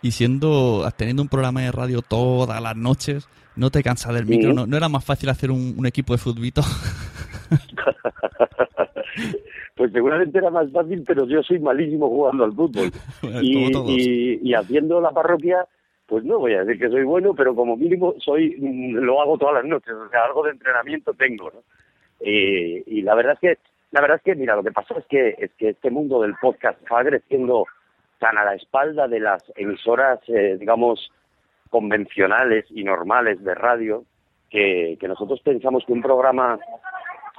Y 0.01 0.11
siendo, 0.11 0.83
teniendo 0.97 1.21
un 1.21 1.29
programa 1.29 1.61
de 1.61 1.71
radio 1.71 2.01
todas 2.01 2.61
las 2.61 2.75
noches, 2.75 3.29
¿no 3.55 3.69
te 3.69 3.83
cansas 3.83 4.13
del 4.15 4.25
micro? 4.25 4.53
¿No, 4.53 4.65
no 4.65 4.77
era 4.77 4.89
más 4.89 5.05
fácil 5.05 5.29
hacer 5.29 5.51
un, 5.51 5.75
un 5.77 5.85
equipo 5.85 6.13
de 6.13 6.19
futbito? 6.19 6.61
Pues 9.75 9.91
seguramente 9.91 10.39
era 10.39 10.49
más 10.49 10.71
fácil, 10.71 11.03
pero 11.05 11.27
yo 11.27 11.43
soy 11.43 11.59
malísimo 11.59 12.07
jugando 12.07 12.45
al 12.45 12.53
fútbol. 12.53 12.89
y 13.43 14.53
haciendo 14.55 14.99
la 14.99 15.11
parroquia, 15.11 15.67
pues 16.07 16.23
no 16.23 16.39
voy 16.39 16.53
a 16.53 16.63
decir 16.63 16.79
que 16.79 16.89
soy 16.89 17.03
bueno, 17.03 17.33
pero 17.35 17.53
como 17.53 17.75
mínimo 17.75 18.15
soy 18.19 18.55
lo 18.57 19.21
hago 19.21 19.37
todas 19.37 19.55
las 19.55 19.65
noches, 19.65 19.93
o 19.93 20.09
sea, 20.09 20.23
algo 20.23 20.43
de 20.43 20.51
entrenamiento 20.51 21.13
tengo, 21.13 21.51
¿no? 21.51 21.59
Eh, 22.21 22.83
y 22.85 23.01
la 23.01 23.13
verdad 23.13 23.33
es 23.33 23.39
que, 23.39 23.57
la 23.91 24.01
verdad 24.01 24.17
es 24.17 24.23
que, 24.23 24.35
mira, 24.35 24.55
lo 24.55 24.63
que 24.63 24.71
pasó 24.71 24.97
es 24.97 25.05
que, 25.05 25.35
es 25.37 25.51
que 25.57 25.69
este 25.69 25.91
mundo 25.91 26.21
del 26.21 26.35
podcast 26.41 26.79
va 26.91 27.03
creciendo 27.03 27.65
tan 28.19 28.37
a 28.37 28.45
la 28.45 28.55
espalda 28.55 29.07
de 29.07 29.19
las 29.19 29.43
emisoras, 29.55 30.19
eh, 30.27 30.57
digamos, 30.59 31.11
convencionales 31.69 32.65
y 32.69 32.83
normales 32.83 33.43
de 33.43 33.53
radio, 33.53 34.03
que, 34.49 34.97
que 34.99 35.07
nosotros 35.07 35.41
pensamos 35.41 35.83
que 35.85 35.93
un 35.93 36.01
programa 36.01 36.57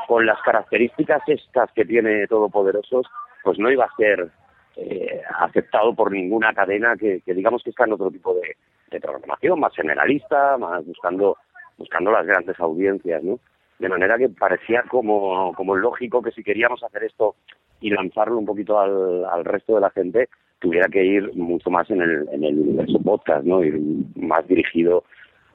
con 0.07 0.27
las 0.27 0.41
características 0.43 1.23
estas 1.27 1.73
que 1.73 1.85
tiene 1.85 2.27
Todopoderosos, 2.27 3.07
pues 3.43 3.59
no 3.59 3.71
iba 3.71 3.87
a 3.87 3.97
ser 3.97 4.31
eh, 4.79 5.23
aceptado 5.41 5.95
por 5.95 6.13
ninguna 6.13 6.53
cadena 6.55 6.97
que, 6.97 7.21
que 7.21 7.35
digamos 7.35 7.63
que 7.63 7.71
está 7.71 7.85
en 7.85 7.95
otro 7.95 8.11
tipo 8.11 8.33
de, 8.35 8.57
de 8.91 9.01
programación, 9.01 9.59
más 9.59 9.75
generalista, 9.75 10.57
más 10.57 10.87
buscando 10.87 11.37
buscando 11.77 12.11
las 12.11 12.27
grandes 12.27 12.59
audiencias, 12.61 13.23
¿no? 13.23 13.39
De 13.79 13.89
manera 13.89 14.19
que 14.19 14.29
parecía 14.29 14.83
como, 14.89 15.53
como 15.55 15.77
lógico 15.77 16.21
que 16.23 16.33
si 16.33 16.43
queríamos 16.43 16.83
hacer 16.83 17.05
esto 17.05 17.37
y 17.81 17.91
lanzarlo 17.91 18.39
un 18.39 18.47
poquito 18.47 18.79
al, 18.81 19.25
al 19.25 19.45
resto 19.45 19.77
de 19.77 19.81
la 19.81 19.91
gente, 19.91 20.29
tuviera 20.59 20.89
que 20.89 21.05
ir 21.05 21.33
mucho 21.35 21.71
más 21.71 21.89
en 21.91 22.03
el, 22.03 22.29
en 22.33 22.43
el 22.43 22.59
universo 22.59 23.01
podcast, 23.01 23.45
¿no? 23.45 23.63
Ir 23.63 23.81
más 24.17 24.47
dirigido 24.49 25.05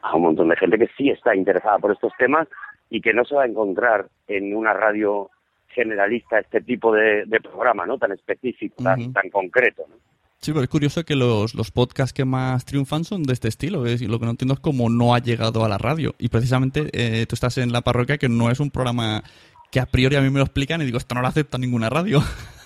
a 0.02 0.16
un 0.16 0.24
montón 0.24 0.50
de 0.50 0.56
gente 0.56 0.78
que 0.78 0.90
sí 0.98 1.10
está 1.10 1.36
interesada 1.36 1.78
por 1.80 1.92
estos 1.92 2.14
temas 2.18 2.48
y 2.90 3.02
que 3.02 3.14
no 3.14 3.26
se 3.26 3.36
va 3.36 3.44
a 3.44 3.48
encontrar 3.48 4.08
en 4.28 4.56
una 4.56 4.74
radio 4.74 5.30
generalista 5.74 6.40
este 6.40 6.62
tipo 6.62 6.94
de, 6.94 7.26
de 7.26 7.40
programa, 7.42 7.86
¿no? 7.86 7.98
Tan 7.98 8.12
específico, 8.14 8.84
tan, 8.84 9.12
tan 9.14 9.30
concreto, 9.30 9.84
¿no? 9.90 9.96
Sí, 10.40 10.52
pero 10.52 10.64
es 10.64 10.70
curioso 10.70 11.06
que 11.06 11.16
los, 11.16 11.56
los 11.56 11.72
podcasts 11.72 12.12
que 12.14 12.26
más 12.26 12.66
triunfan 12.66 13.06
son 13.06 13.24
de 13.24 13.32
este 13.32 13.48
estilo. 13.48 13.86
Es, 13.86 14.02
y 14.02 14.08
lo 14.08 14.20
que 14.20 14.26
no 14.26 14.32
entiendo 14.32 14.56
es 14.56 14.60
cómo 14.60 14.90
no 14.90 15.16
ha 15.16 15.20
llegado 15.20 15.64
a 15.64 15.70
la 15.70 15.78
radio. 15.78 16.16
Y 16.20 16.28
precisamente 16.28 16.90
eh, 16.92 17.26
tú 17.28 17.36
estás 17.36 17.58
en 17.58 17.72
la 17.72 17.80
parroquia, 17.82 18.18
que 18.18 18.28
no 18.28 18.52
es 18.52 18.60
un 18.60 18.70
programa 18.70 19.24
que 19.72 19.80
a 19.80 19.86
priori 19.86 20.18
a 20.18 20.22
mí 20.22 20.30
me 20.30 20.40
lo 20.40 20.44
explican 20.46 20.82
y 20.82 20.86
digo, 20.86 20.98
esto 20.98 21.16
no 21.16 21.22
lo 21.22 21.28
acepta 21.28 21.58
ninguna 21.58 21.90
radio. 21.90 22.20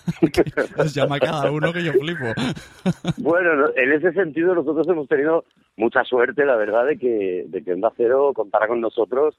Les 0.78 0.94
llama 0.94 1.20
cada 1.20 1.52
uno 1.52 1.72
que 1.72 1.84
yo 1.84 1.94
flipo. 1.94 2.26
Bueno, 3.18 3.56
no- 3.56 3.70
en 3.76 3.92
ese 3.92 4.12
sentido 4.14 4.56
nosotros 4.56 4.88
hemos 4.88 5.08
tenido 5.08 5.46
mucha 5.76 6.04
suerte, 6.04 6.46
la 6.46 6.56
verdad, 6.56 6.86
de 6.86 6.98
que, 6.98 7.46
de 7.48 7.64
que 7.64 7.74
Onda 7.74 7.92
Cero 7.96 8.32
contara 8.34 8.68
con 8.68 8.82
nosotros 8.82 9.36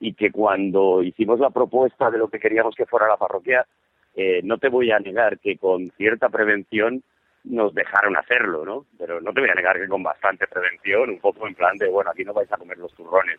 y 0.00 0.14
que 0.14 0.30
cuando 0.30 1.02
hicimos 1.02 1.40
la 1.40 1.50
propuesta 1.50 2.10
de 2.10 2.18
lo 2.18 2.28
que 2.28 2.38
queríamos 2.38 2.74
que 2.74 2.86
fuera 2.86 3.08
la 3.08 3.16
parroquia, 3.16 3.66
eh, 4.14 4.40
no 4.42 4.58
te 4.58 4.68
voy 4.68 4.90
a 4.90 4.98
negar 4.98 5.38
que 5.38 5.56
con 5.56 5.90
cierta 5.90 6.28
prevención 6.28 7.02
nos 7.44 7.74
dejaron 7.74 8.16
hacerlo, 8.16 8.64
¿no? 8.64 8.86
Pero 8.98 9.20
no 9.20 9.32
te 9.32 9.40
voy 9.40 9.50
a 9.50 9.54
negar 9.54 9.78
que 9.78 9.88
con 9.88 10.02
bastante 10.02 10.46
prevención, 10.46 11.10
un 11.10 11.18
poco 11.20 11.46
en 11.46 11.54
plan 11.54 11.76
de, 11.76 11.88
bueno, 11.88 12.10
aquí 12.10 12.24
no 12.24 12.34
vais 12.34 12.52
a 12.52 12.56
comer 12.56 12.78
los 12.78 12.92
turrones. 12.94 13.38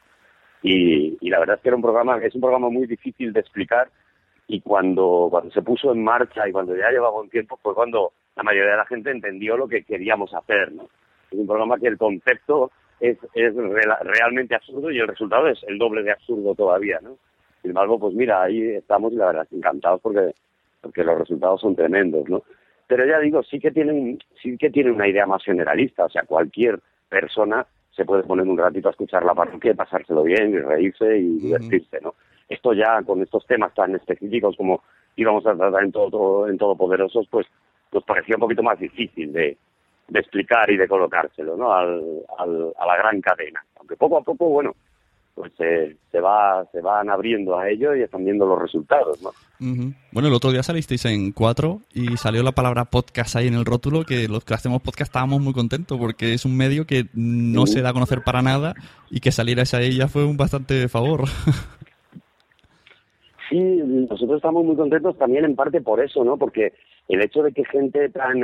Y, 0.62 1.18
y 1.22 1.30
la 1.30 1.40
verdad 1.40 1.58
es 1.58 1.62
que 1.62 1.70
era 1.70 1.76
un 1.76 1.82
programa, 1.82 2.18
es 2.18 2.36
un 2.36 2.42
programa 2.42 2.70
muy 2.70 2.86
difícil 2.86 3.32
de 3.32 3.40
explicar 3.40 3.90
y 4.48 4.62
cuando, 4.62 5.28
cuando 5.30 5.52
se 5.52 5.62
puso 5.62 5.92
en 5.92 6.04
marcha 6.04 6.48
y 6.48 6.52
cuando 6.52 6.76
ya 6.76 6.90
llevaba 6.90 7.22
un 7.22 7.30
tiempo 7.30 7.58
fue 7.62 7.76
cuando 7.76 8.14
la 8.36 8.44
mayoría 8.44 8.72
de 8.72 8.78
la 8.78 8.86
gente 8.86 9.12
entendió 9.12 9.56
lo 9.56 9.68
que 9.68 9.84
queríamos 9.84 10.34
hacer, 10.34 10.72
¿no? 10.72 10.90
Es 11.30 11.38
un 11.38 11.46
programa 11.46 11.78
que 11.78 11.88
el 11.88 11.98
concepto 11.98 12.72
es, 13.00 13.18
es 13.34 13.54
rela- 13.56 14.00
realmente 14.02 14.56
absurdo 14.56 14.92
y 14.92 15.00
el 15.00 15.08
resultado 15.08 15.48
es 15.48 15.64
el 15.68 15.78
doble 15.78 16.04
de 16.04 16.12
absurdo 16.12 16.56
todavía, 16.56 17.00
¿no? 17.02 17.18
Sin 17.62 17.72
embargo, 17.72 18.00
pues 18.00 18.14
mira, 18.14 18.42
ahí 18.44 18.62
estamos 18.76 19.12
y 19.14 19.16
la 19.18 19.28
verdad 19.28 19.48
encantados 19.52 20.00
porque, 20.02 20.34
porque 20.82 21.04
los 21.04 21.18
resultados 21.20 21.62
son 21.62 21.76
tremendos, 21.76 22.28
¿no? 22.30 22.44
Pero 22.88 23.06
ya 23.06 23.20
digo, 23.20 23.44
sí 23.44 23.60
que 23.60 23.72
tienen, 23.72 24.20
sí 24.42 24.58
que 24.58 24.70
tienen 24.70 24.94
una 24.96 25.08
idea 25.08 25.26
más 25.26 25.44
generalista, 25.44 26.06
o 26.06 26.10
sea, 26.10 26.24
cualquier 26.24 26.80
persona 27.10 27.66
se 27.92 28.06
puede 28.06 28.24
poner 28.24 28.48
un 28.48 28.58
ratito 28.58 28.88
a 28.88 28.92
escuchar 28.92 29.24
la 29.26 29.34
parroquia 29.36 29.72
y 29.72 29.76
pasárselo 29.76 30.24
bien 30.24 30.52
y 30.54 30.58
reírse 30.60 31.18
y 31.18 31.38
divertirse, 31.40 32.00
¿no? 32.02 32.16
Esto 32.48 32.74
ya 32.74 33.02
con 33.04 33.22
estos 33.22 33.46
temas 33.46 33.74
tan 33.74 33.94
específicos 33.96 34.56
como 34.58 34.82
íbamos 35.16 35.46
a 35.46 35.56
tratar 35.56 35.84
en 35.84 35.92
todo, 35.92 36.10
todo- 36.10 36.48
en 36.48 36.58
Todopoderosos, 36.58 37.28
pues 37.30 37.46
nos 37.92 38.04
parecía 38.06 38.36
un 38.38 38.42
poquito 38.42 38.64
más 38.64 38.80
difícil 38.80 39.34
de, 39.34 39.58
de 40.10 40.20
explicar 40.20 40.70
y 40.72 40.78
de 40.78 40.88
colocárselo, 40.88 41.56
¿no? 41.58 41.74
Al, 41.74 42.02
al- 42.38 42.74
a 42.80 42.86
la 42.88 42.98
gran 42.98 43.22
cadena. 43.22 43.64
Aunque 43.78 43.96
poco 43.96 44.18
a 44.18 44.22
poco, 44.24 44.50
bueno, 44.50 44.76
pues 45.36 45.54
eh, 45.60 45.96
se 46.12 46.20
va 46.20 46.66
se 46.72 46.82
van 46.82 47.10
abriendo 47.10 47.58
a 47.58 47.70
ello 47.70 47.96
y 47.96 48.02
están 48.02 48.26
viendo 48.26 48.46
los 48.46 48.60
resultados, 48.62 49.22
¿no? 49.22 49.32
Bueno, 50.12 50.28
el 50.30 50.34
otro 50.34 50.52
día 50.52 50.64
salisteis 50.64 51.06
en 51.06 51.32
cuatro 51.32 51.80
y 51.94 52.18
salió 52.18 52.44
la 52.44 52.52
palabra 52.54 52.86
podcast 52.86 53.36
ahí 53.36 53.48
en 53.48 53.54
el 53.56 53.66
rótulo, 53.66 54.04
que 54.06 54.28
los 54.28 54.44
que 54.46 54.54
hacemos 54.54 54.82
podcast 54.82 55.10
estábamos 55.10 55.42
muy 55.42 55.54
contentos 55.54 55.98
porque 55.98 56.34
es 56.34 56.46
un 56.46 56.56
medio 56.58 56.86
que 56.86 57.06
no 57.14 57.66
se 57.68 57.82
da 57.82 57.90
a 57.90 57.94
conocer 57.94 58.22
para 58.24 58.42
nada 58.42 58.74
y 59.10 59.20
que 59.22 59.32
salierais 59.32 59.74
ahí 59.74 59.96
ya 59.98 60.08
fue 60.08 60.26
un 60.26 60.36
bastante 60.38 60.88
favor. 60.90 61.24
Sí, 63.50 63.58
nosotros 63.58 64.38
estamos 64.38 64.64
muy 64.64 64.76
contentos 64.76 65.18
también 65.18 65.44
en 65.44 65.56
parte 65.56 65.82
por 65.82 66.00
eso, 66.04 66.24
¿no? 66.24 66.38
Porque 66.38 66.74
el 67.08 67.22
hecho 67.24 67.42
de 67.42 67.52
que 67.52 67.66
gente 67.66 68.08
tan 68.10 68.44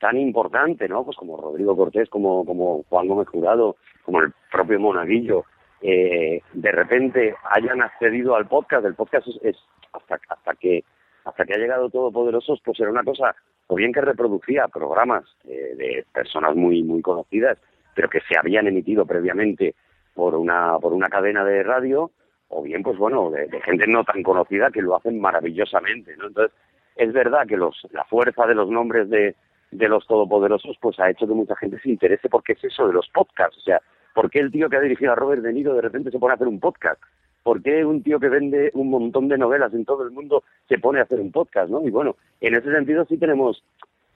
tan 0.00 0.16
importante, 0.16 0.88
¿no? 0.88 1.04
Pues 1.04 1.16
como 1.16 1.36
Rodrigo 1.36 1.76
Cortés, 1.76 2.08
como 2.08 2.44
como 2.44 2.82
Juan 2.88 3.06
Gómez 3.06 3.28
Jurado, 3.28 3.76
como 4.04 4.20
el 4.20 4.32
propio 4.50 4.80
Monaguillo, 4.80 5.44
eh, 5.82 6.40
de 6.52 6.72
repente 6.72 7.34
hayan 7.50 7.82
accedido 7.82 8.34
al 8.34 8.48
podcast. 8.48 8.84
El 8.84 8.94
podcast 8.94 9.28
es, 9.28 9.38
es 9.42 9.56
hasta 9.92 10.18
hasta 10.28 10.54
que 10.54 10.82
hasta 11.24 11.44
que 11.44 11.54
ha 11.54 11.58
llegado 11.58 11.90
Todopoderosos, 11.90 12.60
pues 12.64 12.80
era 12.80 12.90
una 12.90 13.04
cosa 13.04 13.36
o 13.66 13.76
bien 13.76 13.92
que 13.92 14.00
reproducía 14.00 14.66
programas 14.66 15.24
eh, 15.44 15.74
de 15.76 16.04
personas 16.12 16.56
muy 16.56 16.82
muy 16.82 17.02
conocidas, 17.02 17.58
pero 17.94 18.08
que 18.08 18.20
se 18.20 18.38
habían 18.38 18.66
emitido 18.66 19.04
previamente 19.04 19.74
por 20.14 20.34
una 20.34 20.78
por 20.78 20.94
una 20.94 21.10
cadena 21.10 21.44
de 21.44 21.62
radio 21.62 22.10
o 22.48 22.62
bien 22.62 22.82
pues 22.82 22.96
bueno 22.96 23.30
de, 23.30 23.46
de 23.48 23.60
gente 23.60 23.86
no 23.86 24.02
tan 24.04 24.22
conocida 24.22 24.70
que 24.70 24.82
lo 24.82 24.96
hacen 24.96 25.20
maravillosamente 25.20 26.16
no 26.16 26.26
entonces 26.26 26.56
es 26.96 27.12
verdad 27.12 27.46
que 27.46 27.56
los 27.56 27.86
la 27.92 28.04
fuerza 28.04 28.46
de 28.46 28.56
los 28.56 28.68
nombres 28.68 29.08
de 29.08 29.36
de 29.70 29.88
los 29.88 30.06
todopoderosos 30.06 30.76
pues 30.80 30.98
ha 31.00 31.10
hecho 31.10 31.26
que 31.26 31.34
mucha 31.34 31.56
gente 31.56 31.78
se 31.80 31.90
interese 31.90 32.28
porque 32.28 32.52
es 32.54 32.64
eso 32.64 32.86
de 32.86 32.92
los 32.92 33.08
podcasts 33.10 33.58
o 33.58 33.60
sea 33.60 33.80
¿por 34.14 34.30
qué 34.30 34.40
el 34.40 34.50
tío 34.50 34.68
que 34.68 34.76
ha 34.76 34.80
dirigido 34.80 35.12
a 35.12 35.16
Robert 35.16 35.42
De 35.42 35.52
Niro 35.52 35.74
de 35.74 35.82
repente 35.82 36.10
se 36.10 36.18
pone 36.18 36.32
a 36.32 36.34
hacer 36.34 36.48
un 36.48 36.58
podcast? 36.60 37.00
¿Por 37.42 37.62
qué 37.62 37.84
un 37.86 38.02
tío 38.02 38.20
que 38.20 38.28
vende 38.28 38.70
un 38.74 38.90
montón 38.90 39.28
de 39.28 39.38
novelas 39.38 39.72
en 39.72 39.84
todo 39.86 40.02
el 40.02 40.10
mundo 40.10 40.42
se 40.68 40.78
pone 40.78 40.98
a 40.98 41.04
hacer 41.04 41.20
un 41.20 41.32
podcast, 41.32 41.70
no? 41.70 41.80
Y 41.86 41.90
bueno, 41.90 42.16
en 42.40 42.54
ese 42.54 42.70
sentido 42.70 43.06
sí 43.06 43.16
tenemos 43.16 43.62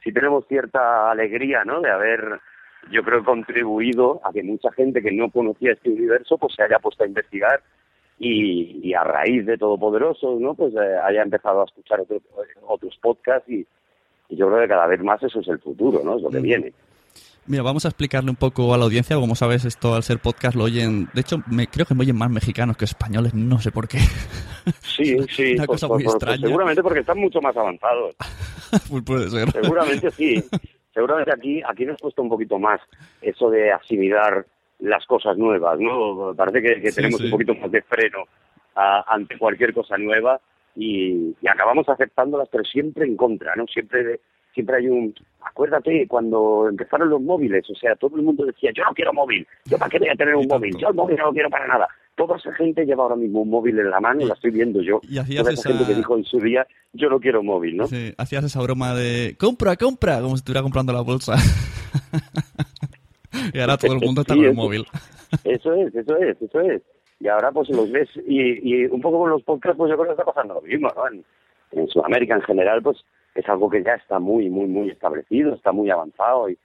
sí 0.03 0.13
tenemos 0.13 0.47
cierta 0.47 1.11
alegría, 1.11 1.65
¿no? 1.65 1.81
De 1.81 1.91
haber, 1.91 2.41
yo 2.91 3.03
creo, 3.03 3.25
contribuido 3.25 4.21
a 4.25 4.33
que 4.33 4.43
mucha 4.43 4.71
gente 4.73 5.01
que 5.01 5.11
no 5.13 5.31
conocía 5.31 5.73
este 5.73 5.89
universo, 5.89 6.37
pues 6.37 6.53
se 6.55 6.65
haya 6.65 6.79
puesto 6.79 7.05
a 7.05 7.07
investigar 7.07 7.63
y, 8.19 8.81
y 8.83 8.93
a 8.93 9.03
raíz 9.05 9.47
de 9.47 9.57
Todopoderosos, 9.57 10.39
¿no? 10.41 10.55
Pues 10.55 10.75
eh, 10.75 10.97
haya 11.03 11.23
empezado 11.23 11.63
a 11.63 11.65
escuchar 11.65 12.01
otro- 12.01 12.21
otros 12.67 12.99
podcasts 13.01 13.49
y, 13.49 13.67
y 14.35 14.37
yo 14.37 14.49
creo 14.49 14.61
que 14.63 14.69
cada 14.69 14.87
vez 14.87 15.03
más 15.03 15.23
eso 15.23 15.41
es 15.41 15.49
el 15.49 15.59
futuro, 15.59 16.03
¿no? 16.05 16.17
Es 16.17 16.23
lo 16.23 16.31
que 16.31 16.41
viene. 16.41 16.73
Mira, 17.47 17.63
vamos 17.63 17.85
a 17.85 17.89
explicarle 17.89 18.31
un 18.31 18.37
poco 18.37 18.73
a 18.73 18.79
la 18.79 18.85
audiencia. 18.85 19.17
Como 19.17 19.35
sabes, 19.35 19.65
esto 19.67 19.95
al 19.95 20.03
ser 20.03 20.19
podcast 20.19 20.57
lo 20.57 20.65
oyen. 20.65 21.09
De 21.13 21.21
hecho, 21.21 21.43
me, 21.51 21.67
creo 21.67 21.85
que 21.85 21.95
me 21.95 22.01
oyen 22.01 22.17
más 22.17 22.31
mexicanos 22.31 22.77
que 22.77 22.87
españoles, 22.87 23.35
no 23.35 23.61
sé 23.61 23.71
por 23.71 23.87
qué. 23.87 23.99
Sí, 24.81 25.17
sí, 25.31 25.55
Una 25.55 25.67
cosa 25.67 25.87
por- 25.89 25.97
muy 25.99 26.05
por- 26.05 26.15
extraña. 26.15 26.41
seguramente 26.47 26.83
porque 26.83 27.01
están 27.01 27.19
mucho 27.19 27.41
más 27.41 27.57
avanzados. 27.57 28.15
Pues 28.91 29.05
puede 29.05 29.31
ser. 29.31 29.51
Seguramente 29.53 30.11
sí. 30.11 30.43
Seguramente 30.93 31.33
aquí 31.33 31.63
aquí 31.69 31.85
nos 31.85 31.97
cuesta 32.01 32.23
un 32.23 32.29
poquito 32.29 32.59
más 32.59 32.81
eso 33.23 33.49
de 33.51 33.71
asimilar 33.71 34.45
las 34.81 35.07
cosas 35.07 35.37
nuevas, 35.37 35.79
¿no? 35.79 36.35
Parece 36.37 36.61
que, 36.61 36.81
que 36.81 36.91
Sí, 36.91 36.97
tenemos 36.97 37.21
sí. 37.21 37.27
un 37.27 37.31
poquito 37.31 37.55
más 37.55 37.71
de 37.71 37.83
freno 37.83 38.25
a- 38.75 39.05
ante 39.15 39.39
cualquier 39.39 39.73
cosa 39.75 39.97
nueva 39.97 40.41
y, 40.77 41.35
y 41.41 41.49
acabamos 41.49 41.89
aceptándolas, 41.89 42.49
pero 42.51 42.65
siempre 42.65 43.07
en 43.07 43.17
contra, 43.17 43.55
¿no? 43.57 43.67
Siempre, 43.67 44.21
siempre 44.53 44.77
hay 44.77 44.89
un... 44.89 45.15
Acuérdate 45.47 46.07
cuando 46.09 46.69
empezaron 46.69 47.11
los 47.11 47.21
móviles, 47.21 47.69
o 47.71 47.75
sea, 47.75 47.95
todo 47.97 48.17
el 48.17 48.23
mundo 48.23 48.45
decía, 48.47 48.71
yo 48.75 48.83
no 48.85 48.95
quiero 48.95 49.13
móvil, 49.13 49.47
yo 49.67 49.77
para 49.79 49.91
qué 49.91 49.99
voy 49.99 50.09
a 50.09 50.15
tener 50.15 50.35
un 50.35 50.47
móvil, 50.49 50.75
yo 50.79 50.89
el 50.89 50.95
móvil 50.95 51.17
no 51.19 51.27
lo 51.27 51.33
quiero 51.33 51.51
para 51.51 51.67
nada. 51.67 51.87
Toda 52.17 52.37
esa 52.37 52.53
gente 52.55 52.85
lleva 52.87 53.03
ahora 53.03 53.17
mismo 53.17 53.43
un 53.43 53.51
móvil 53.51 53.79
en 53.79 53.91
la 53.91 54.01
mano, 54.01 54.25
la 54.25 54.35
estoy 54.35 54.53
viendo 54.53 54.81
yo. 54.81 55.01
y 55.09 55.19
hacías 55.19 55.43
Toda 55.43 55.53
esa 55.53 55.61
esa- 55.61 55.71
gente 55.79 55.93
que 55.93 55.99
dijo 55.99 56.17
en 56.17 56.25
su 56.25 56.39
día, 56.41 56.67
yo 56.93 57.11
no 57.11 57.21
quiero 57.21 57.43
móvil, 57.43 57.77
¿no? 57.77 57.87
Sí, 57.89 58.15
hacías 58.17 58.45
esa 58.45 58.63
broma 58.63 58.95
de 58.95 59.37
compra, 59.39 59.77
compra, 59.77 60.21
como 60.21 60.37
si 60.37 60.41
estuviera 60.41 60.63
comprando 60.63 60.93
la 60.93 61.01
bolsa. 61.03 61.35
y 63.53 63.59
ahora 63.59 63.77
todo 63.77 63.95
el 63.95 64.01
mundo 64.01 64.23
está 64.23 64.35
Sí, 64.35 64.41
con 64.41 64.49
el 64.49 64.55
móvil. 64.55 64.87
Eso 65.45 65.75
es, 65.75 65.95
eso 65.95 66.17
es, 66.17 66.41
eso 66.41 66.61
es. 66.61 66.83
Y 67.21 67.29
ahora 67.29 67.53
pues 67.53 67.69
los 67.71 67.91
ves, 67.91 68.09
y, 68.27 68.83
y 68.83 68.85
un 68.87 69.01
poco 69.01 69.21
con 69.21 69.31
los 69.31 69.43
podcasts, 69.43 69.79
pues 69.79 69.91
yo 69.91 69.97
creo 69.97 70.09
que 70.09 70.21
está 70.21 70.25
pasando 70.25 70.55
lo 70.55 70.63
mismo, 70.63 70.89
¿no? 70.95 71.09
En, 71.09 71.25
en 71.73 71.89
Sudamérica 71.89 72.35
en 72.35 72.43
general, 72.43 72.83
pues 72.83 73.05
es 73.35 73.49
algo 73.49 73.69
que 73.69 73.83
ya 73.83 73.95
está 73.95 74.19
muy, 74.19 74.49
muy, 74.49 74.67
muy 74.67 74.91
establecido, 74.91 75.55
está 75.55 75.73
muy 75.73 75.91
avanzado 75.91 76.49
y, 76.49 76.59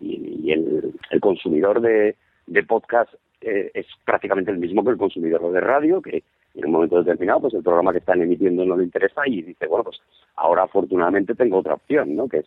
y, 0.00 0.40
y 0.44 0.52
el, 0.52 0.92
el 1.10 1.20
consumidor 1.20 1.80
de, 1.80 2.16
de 2.46 2.62
podcast 2.64 3.12
eh, 3.40 3.70
es 3.74 3.86
prácticamente 4.04 4.50
el 4.50 4.58
mismo 4.58 4.84
que 4.84 4.90
el 4.90 4.98
consumidor 4.98 5.50
de 5.52 5.60
radio, 5.60 6.00
que 6.00 6.22
en 6.54 6.66
un 6.66 6.72
momento 6.72 6.98
determinado, 7.02 7.40
pues 7.40 7.54
el 7.54 7.62
programa 7.62 7.92
que 7.92 7.98
están 7.98 8.20
emitiendo 8.20 8.64
no 8.64 8.76
le 8.76 8.84
interesa 8.84 9.22
y 9.26 9.42
dice, 9.42 9.66
bueno, 9.66 9.84
pues 9.84 10.00
ahora 10.36 10.64
afortunadamente 10.64 11.34
tengo 11.34 11.58
otra 11.58 11.74
opción, 11.74 12.14
¿no? 12.14 12.28
Que 12.28 12.38
es 12.38 12.46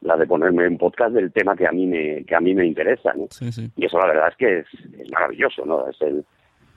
la 0.00 0.16
de 0.16 0.26
ponerme 0.26 0.66
en 0.66 0.78
podcast 0.78 1.14
del 1.14 1.32
tema 1.32 1.56
que 1.56 1.66
a 1.66 1.72
mí 1.72 1.86
me, 1.86 2.24
que 2.24 2.34
a 2.34 2.40
mí 2.40 2.54
me 2.54 2.66
interesa, 2.66 3.12
¿no? 3.14 3.26
Sí, 3.30 3.52
sí. 3.52 3.70
Y 3.76 3.86
eso 3.86 3.98
la 3.98 4.08
verdad 4.08 4.28
es 4.30 4.36
que 4.36 4.58
es, 4.58 4.66
es 5.00 5.10
maravilloso, 5.12 5.64
¿no? 5.64 5.88
Es, 5.88 6.00
el, 6.02 6.24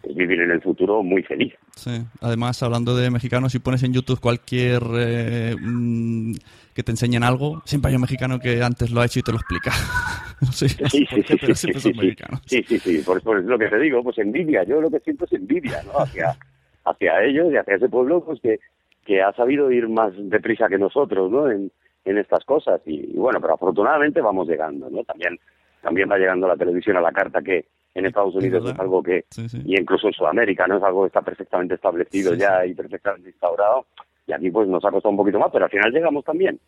vivir 0.04 0.42
en 0.42 0.52
el 0.52 0.62
futuro 0.62 1.04
muy 1.04 1.24
feliz. 1.24 1.54
Sí. 1.76 2.02
Además, 2.22 2.62
hablando 2.64 2.96
de 2.96 3.12
mexicanos, 3.12 3.52
si 3.52 3.60
pones 3.60 3.84
en 3.84 3.94
YouTube 3.94 4.20
cualquier 4.20 4.82
eh, 4.98 5.56
mm, 5.60 6.34
que 6.74 6.84
te 6.84 6.92
enseñen 6.92 7.24
algo, 7.24 7.62
siempre 7.66 7.90
hay 7.90 7.96
un 7.96 8.02
mexicano 8.02 8.40
que 8.40 8.62
antes 8.64 8.92
lo 8.92 9.02
ha 9.02 9.06
hecho 9.06 9.20
y 9.20 9.24
te 9.24 9.32
lo 9.32 9.38
explica. 9.38 9.72
no 10.42 10.52
sé, 10.52 10.70
Sí, 10.70 10.78
sí, 10.90 11.06
qué, 11.10 11.24
sí, 11.24 11.38
pero 11.40 11.56
sí, 11.56 11.62
siempre 11.62 11.82
sí, 11.82 11.90
son 11.90 11.94
sí. 11.94 12.00
mexicanos. 12.00 12.42
Sí, 12.46 12.64
sí, 12.68 12.80
sí, 12.80 12.98
por, 13.06 13.22
por 13.22 13.44
lo 13.44 13.58
que 13.58 13.68
te 13.68 13.80
digo, 13.80 14.04
pues 14.04 14.18
envidia, 14.18 14.64
yo 14.64 14.82
lo 14.82 14.90
que 14.90 15.00
siento 15.00 15.26
es 15.26 15.34
envidia, 15.34 15.84
¿no? 15.84 16.00
Hacia, 16.00 16.38
hacia 16.86 17.24
ellos 17.24 17.52
y 17.52 17.58
hacia 17.58 17.76
ese 17.76 17.90
pueblo, 17.90 18.24
pues 18.24 18.40
que, 18.42 18.60
que 19.06 19.22
ha 19.22 19.34
sabido 19.34 19.72
ir 19.72 19.90
más 19.90 20.14
deprisa 20.16 20.68
que 20.70 20.78
nosotros, 20.78 21.32
¿no? 21.32 21.52
En, 21.52 21.72
en 22.06 22.18
estas 22.18 22.44
cosas 22.46 22.82
y, 22.86 23.12
y 23.14 23.18
bueno, 23.18 23.40
pero 23.42 23.54
afortunadamente 23.56 24.22
vamos 24.22 24.48
llegando, 24.48 24.90
¿no? 24.90 25.04
También, 25.04 25.38
también 25.82 26.10
va 26.10 26.18
llegando 26.18 26.48
la 26.48 26.58
televisión 26.58 26.98
a 26.98 27.02
la 27.02 27.12
carta 27.12 27.42
que 27.42 27.66
en 27.96 28.06
Estados 28.06 28.36
Unidos 28.36 28.70
es 28.72 28.80
algo 28.80 29.02
que, 29.04 29.26
y 29.66 29.80
incluso 29.80 30.08
en 30.08 30.14
Sudamérica, 30.14 30.68
¿no? 30.68 30.78
Es 30.78 30.84
algo 30.84 31.02
que 31.04 31.08
está 31.08 31.22
perfectamente 31.22 31.76
establecido 31.76 32.34
Sí, 32.34 32.40
ya 32.40 32.66
y 32.66 32.74
perfectamente 32.74 33.30
instaurado 33.30 33.86
y 34.30 34.34
aquí 34.34 34.52
pues 34.52 34.68
nos 34.68 34.84
ha 34.86 34.92
costado 34.92 35.12
un 35.12 35.18
poquito 35.18 35.40
más, 35.40 35.50
pero 35.52 35.66
al 35.66 35.72
final 35.72 35.92
llegamos 35.92 36.24
también. 36.24 36.60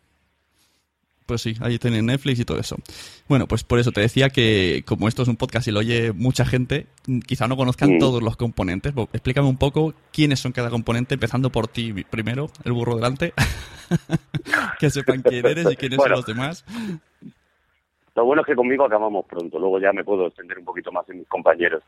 Pues 1.26 1.40
sí, 1.40 1.54
ahí 1.60 1.78
tienen 1.78 2.06
Netflix 2.06 2.40
y 2.40 2.44
todo 2.44 2.58
eso. 2.58 2.76
Bueno, 3.28 3.46
pues 3.46 3.62
por 3.62 3.78
eso 3.78 3.92
te 3.92 4.00
decía 4.00 4.30
que 4.30 4.82
como 4.84 5.06
esto 5.06 5.22
es 5.22 5.28
un 5.28 5.36
podcast 5.36 5.68
y 5.68 5.70
lo 5.70 5.78
oye 5.78 6.12
mucha 6.12 6.44
gente, 6.44 6.88
mm, 7.06 7.20
quizá 7.20 7.46
no 7.46 7.56
conozcan 7.56 7.98
todos 7.98 8.22
los 8.22 8.36
componentes. 8.36 8.92
Explícame 9.12 9.48
un 9.48 9.56
poco 9.56 9.94
quiénes 10.12 10.40
son 10.40 10.50
cada 10.50 10.68
componente, 10.68 11.14
empezando 11.14 11.50
por 11.50 11.68
ti 11.68 11.92
primero, 12.10 12.50
el 12.64 12.72
burro 12.72 12.96
delante. 12.96 13.32
que 14.80 14.90
sepan 14.90 15.22
quién 15.22 15.46
eres 15.46 15.70
y 15.70 15.76
quiénes 15.76 15.98
Bueno. 15.98 16.16
son 16.16 16.24
los 16.24 16.26
demás. 16.26 16.64
Lo 18.14 18.24
bueno 18.24 18.42
es 18.42 18.46
que 18.46 18.54
conmigo 18.54 18.84
acabamos 18.84 19.24
pronto, 19.26 19.58
luego 19.58 19.78
ya 19.78 19.92
me 19.92 20.04
puedo 20.04 20.26
extender 20.26 20.58
un 20.58 20.64
poquito 20.64 20.92
más 20.92 21.08
en 21.08 21.18
mis 21.18 21.28
compañeros. 21.28 21.82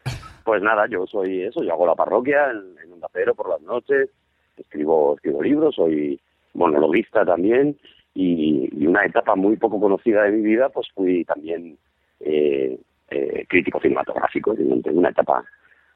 Pues 0.45 0.63
nada, 0.63 0.87
yo 0.89 1.07
soy 1.07 1.43
eso, 1.43 1.63
yo 1.63 1.73
hago 1.73 1.87
la 1.87 1.95
parroquia 1.95 2.51
en, 2.51 2.93
Onda 2.93 3.09
Cero 3.13 3.35
por 3.35 3.51
las 3.51 3.61
noches, 3.63 4.11
escribo, 4.57 5.15
escribo 5.17 5.43
libros, 5.43 5.75
soy 5.75 6.19
monologuista 6.55 7.25
también 7.25 7.77
y, 8.15 8.69
y 8.73 8.87
una 8.87 9.05
etapa 9.05 9.35
muy 9.35 9.57
poco 9.57 9.81
conocida 9.81 10.23
de 10.23 10.33
mi 10.33 10.43
vida, 10.43 10.69
pues 10.69 10.89
fui 10.95 11.25
también 11.25 11.77
eh, 12.21 12.79
eh, 13.11 13.45
crítico 13.49 13.81
cinematográfico, 13.81 14.53
una 14.53 15.11
etapa 15.11 15.45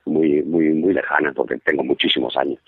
muy, 0.05 0.43
muy, 0.43 0.71
muy 0.71 0.93
lejana 0.93 1.33
porque 1.35 1.57
tengo 1.59 1.83
muchísimos 1.83 2.37
años. 2.37 2.61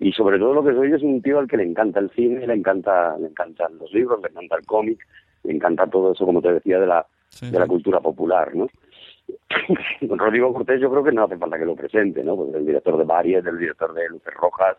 Y 0.00 0.12
sobre 0.12 0.38
todo 0.38 0.54
lo 0.54 0.64
que 0.64 0.72
soy 0.72 0.92
es 0.92 1.02
un 1.02 1.22
tío 1.22 1.38
al 1.38 1.48
que 1.48 1.56
le 1.56 1.64
encanta 1.64 2.00
el 2.00 2.10
cine, 2.10 2.46
le 2.46 2.54
encanta, 2.54 3.16
le 3.18 3.28
encantan 3.28 3.78
los 3.78 3.92
libros, 3.92 4.20
le 4.22 4.28
encanta 4.28 4.56
el 4.56 4.66
cómic, 4.66 5.06
le 5.44 5.54
encanta 5.54 5.86
todo 5.86 6.12
eso, 6.12 6.24
como 6.24 6.42
te 6.42 6.52
decía, 6.52 6.78
de 6.78 6.86
la, 6.86 7.06
de 7.40 7.58
la 7.58 7.66
cultura 7.66 8.00
popular, 8.00 8.54
¿no? 8.54 8.68
Rodrigo 10.00 10.52
Cortés 10.52 10.80
yo 10.80 10.90
creo 10.90 11.04
que 11.04 11.12
no 11.12 11.24
hace 11.24 11.36
falta 11.36 11.58
que 11.58 11.66
lo 11.66 11.76
presente, 11.76 12.24
¿no? 12.24 12.36
Porque 12.36 12.58
el 12.58 12.66
director 12.66 12.96
de 12.96 13.04
Variet, 13.04 13.46
el 13.46 13.58
director 13.58 13.92
de 13.92 14.08
Luces 14.08 14.34
Rojas, 14.34 14.76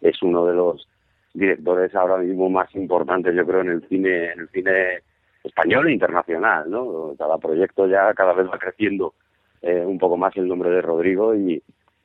es 0.00 0.22
uno 0.22 0.46
de 0.46 0.54
los 0.54 0.88
directores 1.34 1.94
ahora 1.94 2.18
mismo 2.18 2.48
más 2.48 2.74
importantes, 2.74 3.34
yo 3.34 3.46
creo, 3.46 3.60
en 3.60 3.68
el 3.68 3.88
cine, 3.88 4.32
en 4.32 4.40
el 4.40 4.48
cine 4.48 5.02
español 5.44 5.88
e 5.88 5.92
internacional, 5.92 6.70
¿no? 6.70 7.14
Cada 7.16 7.38
proyecto 7.38 7.86
ya 7.86 8.12
cada 8.14 8.32
vez 8.32 8.46
va 8.48 8.58
creciendo 8.58 9.14
eh, 9.62 9.84
un 9.86 9.98
poco 9.98 10.16
más 10.16 10.36
el 10.36 10.48
nombre 10.48 10.70
de 10.70 10.82
Rodrigo 10.82 11.34
y, 11.34 11.62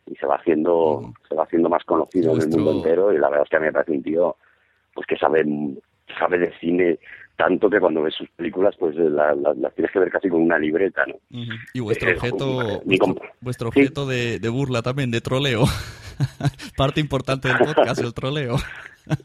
y 0.08 0.16
se 0.16 0.26
va 0.26 0.36
haciendo 0.36 1.14
se 1.28 1.36
va 1.36 1.44
haciendo 1.44 1.70
más 1.70 1.84
conocido 1.84 2.36
en 2.36 2.42
el 2.42 2.50
mundo 2.50 2.72
entero 2.72 3.14
y 3.14 3.18
la 3.18 3.30
verdad 3.30 3.44
es 3.44 3.50
que 3.50 3.58
a 3.58 3.60
mí 3.60 3.66
me 3.66 3.74
parece 3.74 3.92
un 3.92 4.04
tío 4.04 4.36
pues 4.94 5.08
que 5.08 5.18
sabe 5.18 5.46
sabe 6.18 6.38
de 6.38 6.52
cine 6.60 7.00
tanto 7.38 7.70
que 7.70 7.80
cuando 7.80 8.02
ves 8.04 8.14
sus 8.16 8.30
películas 8.30 8.76
pues 8.80 8.96
la- 8.96 9.34
la- 9.36 9.54
las 9.54 9.74
tienes 9.76 9.92
que 9.92 10.00
ver 10.00 10.10
casi 10.10 10.30
con 10.30 10.42
una 10.42 10.58
libreta, 10.58 11.04
¿no? 11.06 11.16
Y 11.74 11.80
vuestro 11.80 12.10
Eh, 12.10 12.14
objeto, 12.16 12.82
mi 12.86 12.98
vuestro, 13.42 13.68
objeto 13.70 14.06
de, 14.06 14.40
de 14.40 14.50
burla 14.50 14.82
también, 14.82 15.12
de 15.12 15.22
troleo. 15.22 15.64
Parte 16.78 17.00
importante 17.02 17.48
del 17.50 17.58
podcast, 17.58 18.02
el 18.02 18.14
troleo. 18.14 18.56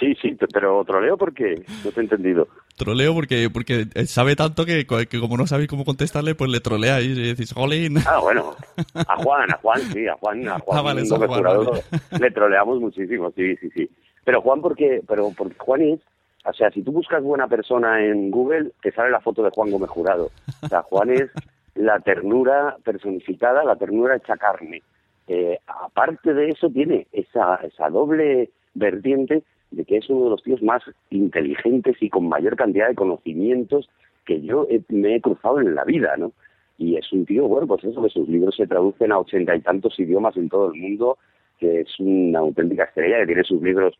Sí, 0.00 0.12
sí, 0.20 0.36
pero 0.52 0.84
troleo 0.84 1.16
porque 1.16 1.54
no 1.84 1.90
te 1.92 2.00
he 2.00 2.02
entendido. 2.02 2.48
Troleo 2.76 3.14
porque, 3.14 3.48
porque 3.48 3.86
sabe 4.06 4.34
tanto 4.34 4.66
que, 4.66 4.86
que 5.08 5.20
como 5.20 5.36
no 5.36 5.46
sabéis 5.46 5.68
cómo 5.68 5.84
contestarle, 5.84 6.34
pues 6.34 6.50
le 6.50 6.58
troleáis 6.60 7.16
y 7.16 7.22
decís, 7.28 7.52
jolín. 7.52 7.98
Ah, 8.04 8.18
bueno, 8.20 8.56
a 8.94 9.16
Juan, 9.22 9.52
a 9.52 9.56
Juan, 9.58 9.80
sí, 9.92 10.06
a 10.08 10.14
Juan, 10.14 10.48
a 10.48 10.58
Juan 10.58 10.78
Ah, 10.78 10.82
vale, 10.82 11.08
Juan, 11.08 11.28
Jurado 11.28 11.64
vale. 11.70 11.82
le 12.20 12.30
troleamos 12.32 12.80
muchísimo, 12.80 13.32
sí, 13.36 13.54
sí, 13.56 13.70
sí. 13.72 13.88
Pero 14.24 14.42
Juan, 14.42 14.60
porque, 14.60 15.00
pero 15.06 15.30
porque 15.36 15.54
Juan 15.58 15.82
es, 15.82 16.00
o 16.44 16.52
sea, 16.52 16.70
si 16.70 16.82
tú 16.82 16.92
buscas 16.92 17.22
buena 17.22 17.48
persona 17.48 18.04
en 18.04 18.30
Google, 18.30 18.70
te 18.82 18.92
sale 18.92 19.10
la 19.10 19.20
foto 19.20 19.42
de 19.42 19.50
Juan 19.50 19.70
Gómez 19.70 19.90
Jurado. 19.90 20.30
O 20.62 20.68
sea, 20.68 20.82
Juan 20.82 21.10
es 21.10 21.30
la 21.74 21.98
ternura 22.00 22.76
personificada, 22.84 23.64
la 23.64 23.76
ternura 23.76 24.16
hecha 24.16 24.36
carne. 24.36 24.82
Eh, 25.26 25.58
aparte 25.66 26.34
de 26.34 26.48
eso, 26.50 26.68
tiene 26.70 27.06
esa, 27.12 27.56
esa 27.56 27.88
doble 27.88 28.50
vertiente 28.74 29.42
de 29.70 29.84
que 29.84 29.96
es 29.96 30.08
uno 30.10 30.24
de 30.24 30.30
los 30.30 30.42
tíos 30.42 30.62
más 30.62 30.82
inteligentes 31.10 31.96
y 32.00 32.10
con 32.10 32.28
mayor 32.28 32.56
cantidad 32.56 32.88
de 32.88 32.94
conocimientos 32.94 33.88
que 34.24 34.40
yo 34.42 34.66
he- 34.70 34.82
me 34.88 35.16
he 35.16 35.20
cruzado 35.20 35.60
en 35.60 35.74
la 35.74 35.84
vida, 35.84 36.16
¿no? 36.16 36.32
Y 36.78 36.96
es 36.96 37.12
un 37.12 37.24
tío, 37.24 37.46
bueno, 37.48 37.66
pues 37.66 37.84
eso, 37.84 38.02
que 38.02 38.08
sus 38.10 38.28
libros 38.28 38.56
se 38.56 38.66
traducen 38.66 39.12
a 39.12 39.18
ochenta 39.18 39.54
y 39.56 39.60
tantos 39.60 39.98
idiomas 39.98 40.36
en 40.36 40.48
todo 40.48 40.72
el 40.72 40.80
mundo, 40.80 41.18
que 41.58 41.80
es 41.80 41.88
una 42.00 42.40
auténtica 42.40 42.84
estrella, 42.84 43.18
que 43.20 43.26
tiene 43.26 43.44
sus 43.44 43.62
libros 43.62 43.94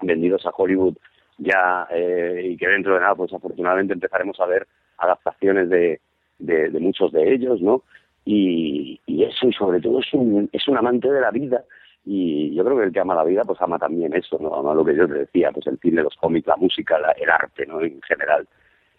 vendidos 0.00 0.44
a 0.46 0.50
Hollywood 0.56 0.96
ya 1.38 1.86
eh, 1.90 2.42
y 2.52 2.56
que 2.56 2.68
dentro 2.68 2.94
de 2.94 3.00
nada, 3.00 3.14
pues 3.14 3.32
afortunadamente 3.32 3.92
empezaremos 3.94 4.38
a 4.40 4.46
ver 4.46 4.66
adaptaciones 4.98 5.68
de, 5.68 6.00
de, 6.38 6.70
muchos 6.80 7.12
de 7.12 7.32
ellos, 7.34 7.60
¿no? 7.60 7.82
Y, 8.24 9.00
y 9.06 9.24
eso, 9.24 9.46
y 9.48 9.52
sobre 9.52 9.80
todo 9.80 10.00
es 10.00 10.12
un, 10.14 10.48
es 10.52 10.66
un 10.68 10.76
amante 10.76 11.10
de 11.10 11.20
la 11.20 11.30
vida 11.30 11.64
y 12.04 12.54
yo 12.54 12.64
creo 12.64 12.78
que 12.78 12.84
el 12.84 12.92
que 12.92 13.00
ama 13.00 13.14
la 13.14 13.24
vida, 13.24 13.44
pues 13.44 13.60
ama 13.60 13.78
también 13.78 14.14
eso, 14.14 14.38
¿no? 14.40 14.54
Ama 14.54 14.74
lo 14.74 14.84
que 14.84 14.94
yo 14.96 15.06
te 15.06 15.14
decía, 15.14 15.50
pues 15.52 15.66
el 15.66 15.78
cine, 15.78 16.02
los 16.02 16.16
cómics, 16.16 16.46
la 16.46 16.56
música, 16.56 16.98
la- 16.98 17.12
el 17.12 17.28
arte, 17.30 17.66
¿no? 17.66 17.80
En 17.82 18.00
general. 18.02 18.46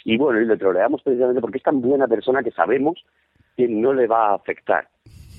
Y 0.04 0.18
bueno, 0.18 0.40
y 0.42 0.46
le 0.46 0.58
troleamos 0.58 1.02
precisamente 1.02 1.42
porque 1.42 1.58
es 1.58 1.64
tan 1.64 1.82
buena 1.82 2.08
persona 2.08 2.44
que 2.44 2.52
sabemos 2.52 3.04
que 3.58 3.68
no 3.68 3.94
le 3.94 4.08
va 4.08 4.30
a 4.32 4.36
afectar, 4.36 4.88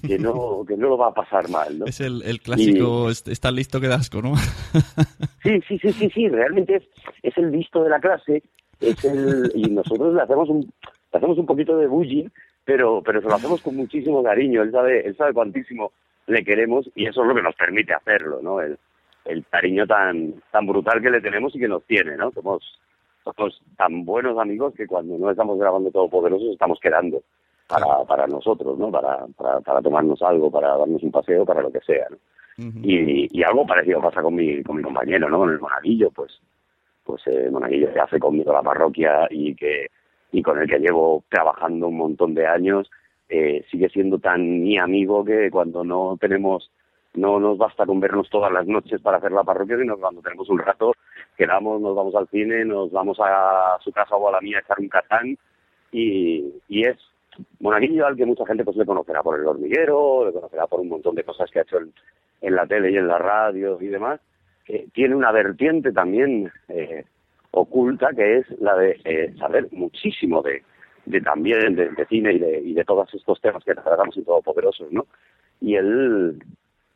que 0.07 0.19
no, 0.19 0.65
que 0.67 0.77
no 0.77 0.89
lo 0.89 0.99
va 0.99 1.09
a 1.09 1.15
pasar 1.15 1.49
mal, 1.51 1.79
¿no? 1.79 1.85
Es 1.87 2.01
el, 2.01 2.23
el 2.23 2.41
clásico, 2.41 3.11
est- 3.11 3.29
está 3.29 3.51
listo 3.51 3.81
que 3.81 3.89
da 3.89 3.97
asco, 3.97 4.21
¿no? 4.23 4.35
Sí, 5.43 5.61
sí, 5.69 5.79
sí, 5.79 5.93
sí, 5.93 6.11
sí, 6.15 6.29
realmente 6.29 6.77
es, 6.77 6.83
es 7.23 7.37
el 7.39 7.51
visto 7.51 7.83
de 7.83 7.91
la 7.91 8.01
clase, 8.01 8.43
es 8.81 9.05
el, 9.05 9.51
y 9.55 9.63
nosotros 9.71 10.15
le 10.15 10.23
hacemos 10.23 10.49
un, 10.49 10.61
le 10.61 11.17
hacemos 11.19 11.39
un 11.39 11.47
poquito 11.47 11.77
de 11.79 11.87
bullying, 11.87 12.29
pero, 12.65 13.03
pero 13.05 13.23
se 13.23 13.29
lo 13.29 13.35
hacemos 13.37 13.63
con 13.63 13.77
muchísimo 13.77 14.23
cariño, 14.23 14.63
él 14.63 14.73
sabe, 14.73 15.07
él 15.07 15.17
sabe 15.17 15.33
cuantísimo 15.33 15.93
le 16.27 16.45
queremos 16.45 16.91
y 16.95 17.07
eso 17.07 17.23
es 17.23 17.29
lo 17.29 17.35
que 17.35 17.43
nos 17.43 17.55
permite 17.55 17.95
hacerlo, 17.95 18.41
¿no? 18.43 18.61
El, 18.61 18.79
el 19.25 19.45
cariño 19.47 19.87
tan, 19.87 20.35
tan 20.51 20.67
brutal 20.67 21.01
que 21.01 21.11
le 21.11 21.21
tenemos 21.23 21.55
y 21.57 21.59
que 21.59 21.69
nos 21.69 21.85
tiene, 21.85 22.17
¿no? 22.17 22.31
Somos, 22.33 22.63
somos 23.25 23.63
tan 23.77 24.05
buenos 24.05 24.39
amigos 24.39 24.75
que 24.75 24.87
cuando 24.87 25.17
no 25.17 25.31
estamos 25.31 25.59
grabando 25.59 25.91
Todopoderosos 25.91 26.53
estamos 26.53 26.79
quedando 26.81 27.23
para, 27.69 28.05
para 28.05 28.27
nosotros, 28.27 28.79
¿no? 28.79 28.91
Para, 28.91 29.27
para, 29.37 29.61
para 29.61 29.83
tomarnos 29.83 30.21
algo, 30.23 30.51
para 30.51 30.77
darnos 30.77 31.03
un 31.03 31.13
paseo, 31.13 31.45
para 31.45 31.61
lo 31.63 31.71
que 31.71 31.81
sea, 31.81 32.07
¿no? 32.11 32.17
y, 32.83 33.29
y 33.31 33.43
algo 33.45 33.65
parecido 33.65 34.01
pasa 34.01 34.21
con 34.21 34.35
mi, 34.35 34.65
con 34.65 34.79
mi 34.79 34.83
compañero, 34.83 35.29
¿no? 35.29 35.39
Con 35.39 35.51
el 35.51 35.61
monaguillo, 35.61 36.11
pues, 36.11 36.41
pues 37.05 37.23
eh, 37.27 37.49
monaguillo 37.53 37.93
que 37.93 38.01
hace 38.01 38.19
conmigo 38.19 38.53
la 38.53 38.63
parroquia 38.63 39.29
y 39.31 39.55
que 39.55 39.87
y 40.33 40.43
con 40.43 40.59
el 40.61 40.69
que 40.69 40.79
llevo 40.79 41.23
trabajando 41.29 41.89
un 41.89 41.97
montón 41.97 42.35
de 42.35 42.47
años 42.47 42.91
eh, 43.29 43.65
sigue 43.71 43.89
siendo 43.91 44.19
tan 44.19 44.63
mi 44.63 44.79
amigo 44.79 45.25
que 45.25 45.51
cuando 45.51 45.85
no 45.85 46.17
tenemos, 46.21 46.71
no 47.15 47.39
nos 47.39 47.59
basta 47.59 47.87
con 47.87 48.01
vernos 48.01 48.29
todas 48.31 48.51
las 48.51 48.67
noches 48.67 49.01
para 49.01 49.19
hacer 49.19 49.33
la 49.33 49.45
parroquia, 49.45 49.79
sino 49.79 49.97
cuando 49.97 50.23
tenemos 50.23 50.49
un 50.49 50.59
rato, 50.59 50.93
quedamos, 51.37 51.81
nos 51.81 51.95
vamos 51.95 52.15
al 52.15 52.29
cine, 52.29 52.65
nos 52.65 52.91
vamos 52.91 53.19
a 53.21 53.79
su 53.83 53.93
casa 53.93 54.17
o 54.17 54.29
a 54.29 54.33
la 54.33 54.41
mía 54.41 54.59
a 54.59 54.61
echar 54.61 54.81
un 54.81 54.89
catán 54.89 55.39
y, 55.93 56.55
y 56.69 56.83
es 56.87 56.97
Monaguillo 57.61 58.07
al 58.07 58.17
que 58.17 58.27
mucha 58.27 58.47
gente 58.47 58.65
pues 58.65 58.77
le 58.77 58.87
conocerá 58.87 59.23
por 59.23 59.39
el 59.39 59.47
hormiguero, 59.47 60.27
le 60.27 60.33
conocerá 60.33 60.67
por 60.67 60.81
un 60.81 60.89
montón 60.89 61.15
de 61.15 61.25
cosas 61.25 61.51
que 61.51 61.59
ha 61.59 61.63
hecho 61.63 61.79
en, 62.41 62.55
la 62.55 62.67
tele 62.67 62.91
y 62.91 62.97
en 62.97 63.09
la 63.09 63.19
radio 63.19 63.79
y 63.81 63.89
demás, 63.89 64.21
tiene 64.93 65.15
una 65.15 65.33
vertiente 65.33 65.93
también 65.93 66.51
eh, 66.69 67.05
oculta 67.51 68.11
que 68.15 68.39
es 68.39 68.61
la 68.61 68.77
de 68.77 69.01
eh, 69.05 69.35
saber 69.39 69.69
muchísimo 69.73 70.43
de, 70.43 70.63
también 71.23 71.75
de, 71.75 71.91
de 71.91 72.07
cine 72.07 72.35
y 72.35 72.39
de, 72.39 72.61
y 72.61 72.75
de 72.75 72.85
todos 72.85 73.13
estos 73.15 73.41
temas 73.41 73.65
que 73.65 73.75
tratamos 73.75 74.17
en 74.17 74.25
Todopoderosos, 74.25 74.93
¿no? 74.93 75.07
Y 75.61 75.75
él, 75.75 76.43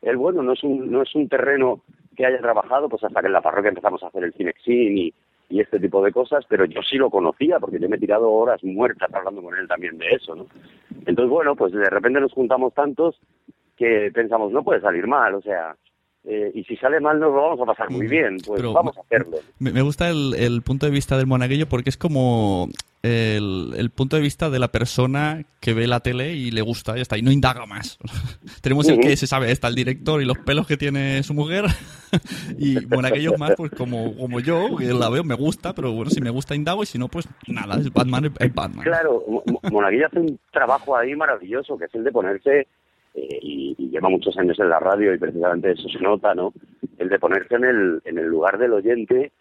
él, 0.03 0.17
bueno, 0.17 0.43
no 0.43 0.53
es 0.53 0.63
un, 0.63 0.91
no 0.91 1.03
es 1.03 1.15
un 1.15 1.29
terreno 1.29 1.83
que 2.17 2.27
haya 2.27 2.39
trabajado, 2.39 2.89
pues 2.89 3.03
hasta 3.03 3.21
que 3.21 3.27
en 3.27 3.33
la 3.33 3.41
parroquia 3.41 3.71
empezamos 3.71 4.03
a 4.03 4.09
hacer 4.09 4.25
el 4.25 4.35
cinexin 4.35 4.99
y, 4.99 5.15
y 5.53 5.61
este 5.61 5.79
tipo 5.79 6.03
de 6.03 6.13
cosas, 6.13 6.47
pero 6.49 6.65
yo 6.65 6.81
sí 6.83 6.97
lo 6.97 7.11
conocía 7.11 7.61
porque 7.61 7.79
yo 7.79 7.87
me 7.87 7.97
he 7.97 8.01
tirado 8.01 8.31
horas 8.31 8.65
muertas 8.65 9.13
hablando 9.13 9.43
con 9.43 9.55
él 9.57 9.69
también 9.69 9.99
de 9.99 10.07
eso, 10.09 10.35
¿no? 10.35 10.47
Entonces, 11.05 11.29
bueno, 11.29 11.55
pues 11.55 11.73
de 11.73 11.91
repente 11.91 12.21
nos 12.21 12.33
juntamos 12.33 12.73
tantos 12.73 13.21
que 13.77 14.11
pensamos, 14.15 14.51
no 14.51 14.65
puede 14.65 14.81
salir 14.81 15.07
mal, 15.07 15.35
o 15.35 15.43
sea, 15.43 15.77
eh, 16.25 16.53
y 16.55 16.63
si 16.65 16.77
sale 16.77 17.01
mal 17.01 17.19
nos 17.19 17.33
lo 17.35 17.43
vamos 17.43 17.61
a 17.61 17.65
pasar 17.67 17.91
muy 17.91 18.07
bien, 18.07 18.37
pues 18.47 18.61
Pero 18.61 18.73
vamos 18.73 18.97
a 18.97 19.01
hacerlo. 19.01 19.39
Me, 19.59 19.83
gusta 19.83 20.09
el, 20.09 20.35
el 20.39 20.63
punto 20.63 20.87
de 20.87 20.93
vista 20.93 21.17
del 21.17 21.27
monaguillo 21.27 21.69
porque 21.69 21.91
es 21.91 21.97
como 21.97 22.69
el, 23.03 23.73
el 23.77 23.91
punto 23.91 24.15
de 24.17 24.23
vista 24.23 24.49
de 24.49 24.61
la 24.61 24.69
persona 24.69 25.43
que 25.61 25.75
ve 25.75 25.89
la 25.89 25.99
tele 26.01 26.35
y 26.35 26.53
le 26.53 26.61
gusta, 26.63 26.95
ya 26.95 27.03
está, 27.03 27.19
y 27.19 27.23
no 27.23 27.33
indaga 27.33 27.67
más. 27.67 27.99
Tenemos 28.63 28.89
el 28.89 29.01
que 29.01 29.17
se 29.17 29.27
sabe, 29.27 29.51
está 29.51 29.67
el 29.69 29.75
director 29.75 30.23
y 30.23 30.25
los 30.25 30.39
pelos 30.39 30.67
que 30.69 30.77
tiene 30.77 31.23
su 31.25 31.35
mujer, 31.35 31.65
y 32.59 32.87
monaguillo 32.87 33.33
más, 33.39 33.55
pues 33.57 33.73
como, 33.73 34.15
como 34.17 34.39
yo, 34.41 34.77
que 34.77 34.85
la 34.93 35.09
veo, 35.11 35.25
me 35.25 35.35
gusta, 35.35 35.75
pero 35.75 35.91
bueno, 35.93 36.11
si 36.11 36.21
me 36.21 36.31
gusta 36.31 36.55
indago 36.55 36.83
y 36.85 36.87
si 36.87 36.99
no, 36.99 37.09
pues 37.09 37.29
nada, 37.49 37.81
es 37.81 37.93
Batman, 37.93 38.33
es 38.39 38.55
Batman. 38.55 38.85
Claro, 38.85 39.25
Mo- 39.29 39.43
Mo- 39.47 39.61
Monaguillo 39.71 40.07
hace 40.07 40.21
un 40.21 40.39
trabajo 40.53 40.97
ahí 40.97 41.17
maravilloso, 41.17 41.77
que 41.77 41.87
es 41.87 41.95
el 41.95 42.05
de 42.05 42.13
ponerse, 42.13 42.69
eh, 43.15 43.39
y, 43.43 43.75
y 43.79 43.91
lleva 43.91 44.09
muchos 44.09 44.37
años 44.39 44.59
en 44.59 44.69
la 44.69 44.79
radio 44.79 45.15
y 45.15 45.19
precisamente 45.19 45.73
eso 45.73 45.89
se 45.89 46.01
nota, 46.01 46.35
¿no? 46.35 46.53
El 46.99 47.09
de 47.09 47.19
ponerse 47.19 47.57
en 47.57 47.65
el, 47.65 48.03
en 48.05 48.19
el 48.19 48.27
lugar 48.27 48.59
del 48.59 48.73
oyente 48.73 49.33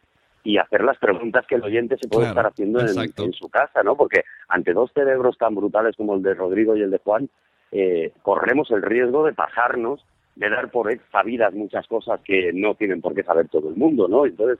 y 0.43 0.57
hacer 0.57 0.83
las 0.83 0.97
preguntas 0.97 1.45
que 1.47 1.55
el 1.55 1.63
oyente 1.63 1.97
se 2.01 2.07
puede 2.07 2.25
Claro, 2.25 2.39
estar 2.39 2.51
haciendo 2.51 2.79
en, 2.79 3.33
su 3.33 3.49
casa, 3.49 3.83
¿no? 3.83 3.95
Porque 3.95 4.23
ante 4.47 4.73
dos 4.73 4.91
cerebros 4.93 5.37
tan 5.37 5.55
brutales 5.55 5.95
como 5.95 6.15
el 6.15 6.21
de 6.21 6.33
Rodrigo 6.33 6.75
y 6.75 6.81
el 6.81 6.91
de 6.91 6.97
Juan, 6.99 7.29
eh, 7.71 8.11
corremos 8.21 8.69
el 8.71 8.81
riesgo 8.81 9.23
de 9.25 9.33
pasarnos, 9.33 10.03
de 10.35 10.49
dar 10.49 10.71
por 10.71 10.89
sabidas 11.11 11.53
muchas 11.53 11.87
cosas 11.87 12.19
que 12.21 12.51
no 12.53 12.75
tienen 12.75 13.01
por 13.01 13.13
qué 13.13 13.23
saber 13.23 13.47
todo 13.49 13.69
el 13.69 13.75
mundo, 13.75 14.07
¿no? 14.07 14.25
Entonces, 14.25 14.59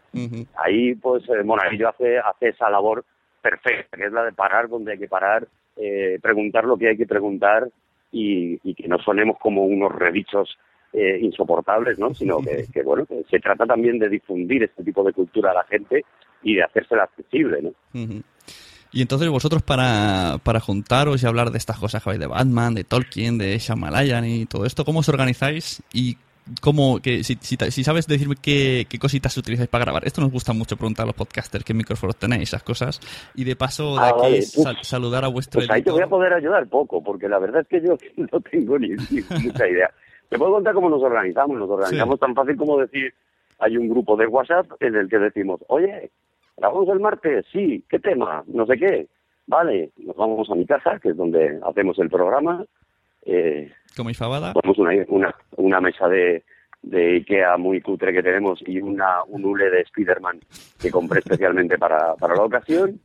ahí 0.56 0.96
pues 0.96 1.28
eh, 1.30 1.44
Monaguillo 1.44 1.90
hace, 1.90 2.20
hace 2.20 2.50
esa 2.50 2.70
labor 2.70 3.04
perfecta, 3.42 3.98
que 3.98 4.06
es 4.06 4.12
la 4.12 4.24
de 4.24 4.34
parar 4.34 4.70
donde 4.70 4.92
hay 4.92 5.00
que 5.00 5.08
parar, 5.08 5.48
eh, 5.78 6.20
preguntar 6.22 6.66
lo 6.66 6.78
que 6.78 6.90
hay 6.90 6.98
que 6.98 7.08
preguntar 7.08 7.70
y, 8.12 8.60
y 8.64 8.76
que 8.76 8.88
no 8.88 9.00
sonemos 9.00 9.38
como 9.40 9.64
unos 9.66 9.92
redichos 9.92 10.58
eh, 10.94 11.20
insoportables, 11.22 11.98
¿no? 11.98 12.14
Sino 12.14 12.40
que, 12.42 12.66
que, 12.74 12.84
bueno, 12.84 13.06
que 13.06 13.24
se 13.30 13.40
trata 13.40 13.66
también 13.66 13.98
de 14.00 14.10
difundir 14.10 14.64
este 14.64 14.84
tipo 14.84 15.04
de 15.04 15.14
cultura 15.14 15.52
a 15.52 15.56
la 15.56 15.64
gente 15.64 16.04
y 16.44 16.56
de 16.56 16.64
hacérsela 16.64 17.04
accesible, 17.04 17.62
¿no? 17.62 17.72
Y 18.94 19.02
entonces 19.02 19.30
vosotros 19.30 19.62
para, 19.64 20.38
para 20.44 20.60
juntaros 20.60 21.24
y 21.24 21.26
hablar 21.26 21.52
de 21.52 21.58
estas 21.58 21.80
cosas 21.80 22.04
que 22.04 22.10
habéis 22.10 22.20
de 22.20 22.28
Batman, 22.28 22.76
de 22.76 22.84
Tolkien, 22.84 23.38
de 23.38 23.58
Shyamalan 23.58 24.26
y 24.26 24.46
todo 24.46 24.66
esto, 24.66 24.84
¿cómo 24.84 25.00
os 25.00 25.08
organizáis? 25.08 25.82
Y 25.94 26.18
cómo, 26.62 27.00
que, 27.02 27.24
si, 27.24 27.36
si, 27.42 27.56
si 27.56 27.84
sabes 27.84 28.08
decirme 28.08 28.36
qué, 28.42 28.86
qué 28.90 29.00
cositas 29.00 29.36
utilizáis 29.38 29.70
para 29.70 29.86
grabar. 29.86 30.06
Esto 30.06 30.22
nos 30.22 30.32
gusta 30.32 30.54
mucho 30.54 30.76
preguntar 30.78 31.04
a 31.04 31.08
los 31.08 31.16
podcasters, 31.16 31.64
qué 31.64 31.74
micrófonos 31.74 32.16
tenéis, 32.18 32.44
esas 32.50 32.64
cosas. 32.64 33.00
Y 33.36 33.44
de 33.44 33.56
paso, 33.56 33.96
de 33.96 34.02
Ah, 34.02 34.10
aquí 34.10 34.20
vale. 34.22 34.42
Sal- 34.42 34.78
saludar 34.82 35.24
a 35.26 35.28
vuestro 35.30 35.60
Pues 35.60 35.70
ahí 35.70 35.82
te 35.84 35.92
voy 35.92 36.02
a 36.02 36.04
editor. 36.06 36.18
poder 36.20 36.34
ayudar 36.34 36.68
poco, 36.68 37.04
porque 37.04 37.30
la 37.30 37.40
verdad 37.40 37.62
es 37.62 37.68
que 37.68 37.82
yo 37.82 37.96
no 38.32 38.40
tengo 38.42 38.78
ni, 38.80 38.90
ni 38.90 39.22
mucha 39.44 39.68
idea. 39.68 39.90
Te 40.30 40.38
puedo 40.38 40.54
contar 40.54 40.74
cómo 40.74 40.90
nos 40.90 41.02
organizamos. 41.04 41.58
Nos 41.58 41.70
organizamos 41.70 42.20
tan 42.20 42.34
fácil 42.36 42.56
como 42.58 42.78
decir, 42.78 43.14
hay 43.60 43.78
un 43.78 43.90
grupo 43.90 44.16
de 44.16 44.28
WhatsApp 44.28 44.66
en 44.80 44.96
el 44.96 45.10
que 45.10 45.20
decimos, 45.20 45.60
oye, 45.68 46.10
¿grabamos 46.58 46.88
el 46.90 47.00
martes? 47.00 47.46
Sí, 47.52 47.84
¿qué 47.90 48.00
tema? 48.00 48.44
No 48.48 48.66
sé 48.66 48.78
qué. 48.78 49.08
Vale, 49.48 49.92
nos 49.98 50.16
vamos 50.16 50.50
a 50.50 50.56
mi 50.56 50.66
casa, 50.66 50.98
que 51.02 51.10
es 51.10 51.18
donde 51.18 51.60
hacemos 51.68 52.00
el 52.00 52.10
programa. 52.10 52.64
Eh, 53.26 53.72
¿Coméis 53.96 54.18
fabada? 54.18 54.54
ponemos 54.54 54.78
una, 54.78 54.92
una, 55.08 55.36
una 55.58 55.82
mesa 55.82 56.08
de, 56.08 56.44
de 56.82 57.16
Ikea 57.18 57.58
muy 57.58 57.82
cutre 57.82 58.14
que 58.14 58.24
tenemos 58.24 58.62
y 58.66 58.80
una, 58.80 59.24
un 59.28 59.46
hule 59.46 59.70
de 59.70 59.86
Spiderman 59.86 60.40
que 60.80 60.92
compré 60.92 61.20
especialmente 61.26 61.78
para, 61.78 62.16
para 62.16 62.36
la 62.36 62.44
ocasión. 62.44 63.00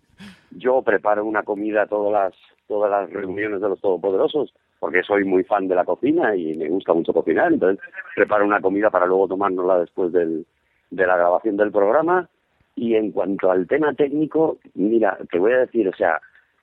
Yo 0.50 0.82
preparo 0.82 1.24
una 1.24 1.42
comida 1.42 1.86
todas 1.86 2.12
las, 2.12 2.34
todas 2.66 2.90
las 2.90 3.10
reuniones 3.10 3.60
de 3.60 3.68
los 3.68 3.80
todopoderosos 3.80 4.54
porque 4.78 5.02
soy 5.02 5.24
muy 5.24 5.42
fan 5.44 5.68
de 5.68 5.74
la 5.74 5.84
cocina 5.84 6.36
y 6.36 6.54
me 6.54 6.68
gusta 6.68 6.92
mucho 6.92 7.12
cocinar, 7.12 7.52
entonces 7.52 7.84
preparo 8.14 8.44
una 8.44 8.60
comida 8.60 8.90
para 8.90 9.06
luego 9.06 9.28
tomárnosla 9.28 9.80
después 9.80 10.12
del, 10.12 10.46
de 10.90 11.06
la 11.06 11.16
grabación 11.16 11.56
del 11.56 11.72
programa. 11.72 12.28
Y 12.74 12.94
en 12.94 13.10
cuanto 13.10 13.50
al 13.50 13.66
tema 13.66 13.94
técnico, 13.94 14.58
mira, 14.74 15.18
te 15.30 15.38
voy 15.38 15.52
a 15.52 15.60
decir, 15.60 15.88
o 15.88 15.96
sea, 15.96 16.20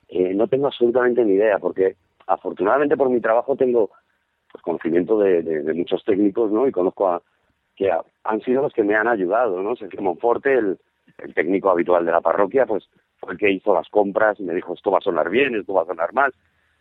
eh, 0.08 0.32
no 0.32 0.46
tengo 0.46 0.68
absolutamente 0.68 1.24
ni 1.24 1.34
idea, 1.34 1.58
porque 1.58 1.96
afortunadamente 2.26 2.96
por 2.96 3.10
mi 3.10 3.20
trabajo 3.20 3.56
tengo 3.56 3.90
pues, 4.54 4.62
conocimiento 4.62 5.18
de, 5.18 5.42
de- 5.42 5.62
de 5.64 5.74
muchos 5.74 6.04
técnicos, 6.04 6.52
¿no? 6.52 6.68
Y 6.68 6.70
conozco 6.70 7.08
a 7.08 7.20
que 7.74 7.90
ha- 7.90 8.04
han 8.22 8.40
sido 8.42 8.62
los 8.62 8.72
que 8.72 8.84
me 8.84 8.94
han 8.94 9.08
ayudado, 9.08 9.60
¿no? 9.64 9.74
Sergio 9.74 10.00
Monforte, 10.00 10.54
el, 10.54 10.78
el 11.18 11.34
técnico 11.34 11.70
habitual 11.70 12.06
de 12.06 12.12
la 12.12 12.20
parroquia, 12.20 12.64
pues 12.64 12.88
fue 13.18 13.32
el 13.32 13.38
que 13.38 13.50
hizo 13.50 13.74
las 13.74 13.88
compras 13.88 14.38
y 14.38 14.44
me 14.44 14.54
dijo 14.54 14.74
esto 14.74 14.92
va 14.92 14.98
a 14.98 15.00
sonar 15.00 15.28
bien, 15.28 15.56
esto 15.56 15.74
va 15.74 15.82
a 15.82 15.86
sonar 15.86 16.12
mal. 16.12 16.32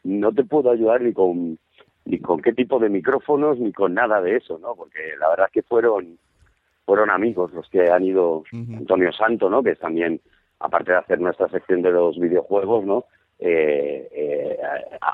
No 0.04 0.32
te 0.32 0.44
puedo 0.44 0.70
ayudar 0.70 1.02
ni 1.02 1.14
con 1.14 1.58
ni 2.06 2.20
con 2.20 2.42
qué 2.42 2.54
tipo 2.54 2.78
de 2.80 2.90
micrófonos 2.90 3.58
ni 3.58 3.72
con 3.74 3.94
nada 3.96 4.22
de 4.22 4.36
eso, 4.36 4.60
¿no? 4.60 4.76
Porque 4.76 5.00
la 5.20 5.30
verdad 5.30 5.48
es 5.48 5.54
que 5.54 5.62
fueron 5.64 6.20
fueron 6.86 7.10
amigos 7.10 7.52
los 7.54 7.68
que 7.70 7.90
han 7.90 8.04
ido 8.04 8.44
Antonio 8.76 9.12
Santo, 9.14 9.50
¿no? 9.50 9.64
Que 9.64 9.72
es 9.72 9.80
también 9.80 10.20
aparte 10.60 10.92
de 10.92 10.98
hacer 11.00 11.20
nuestra 11.20 11.48
sección 11.50 11.82
de 11.82 11.90
los 11.92 12.20
videojuegos, 12.20 12.86
¿no? 12.86 13.06
Eh, 13.40 14.08
eh, 14.12 14.58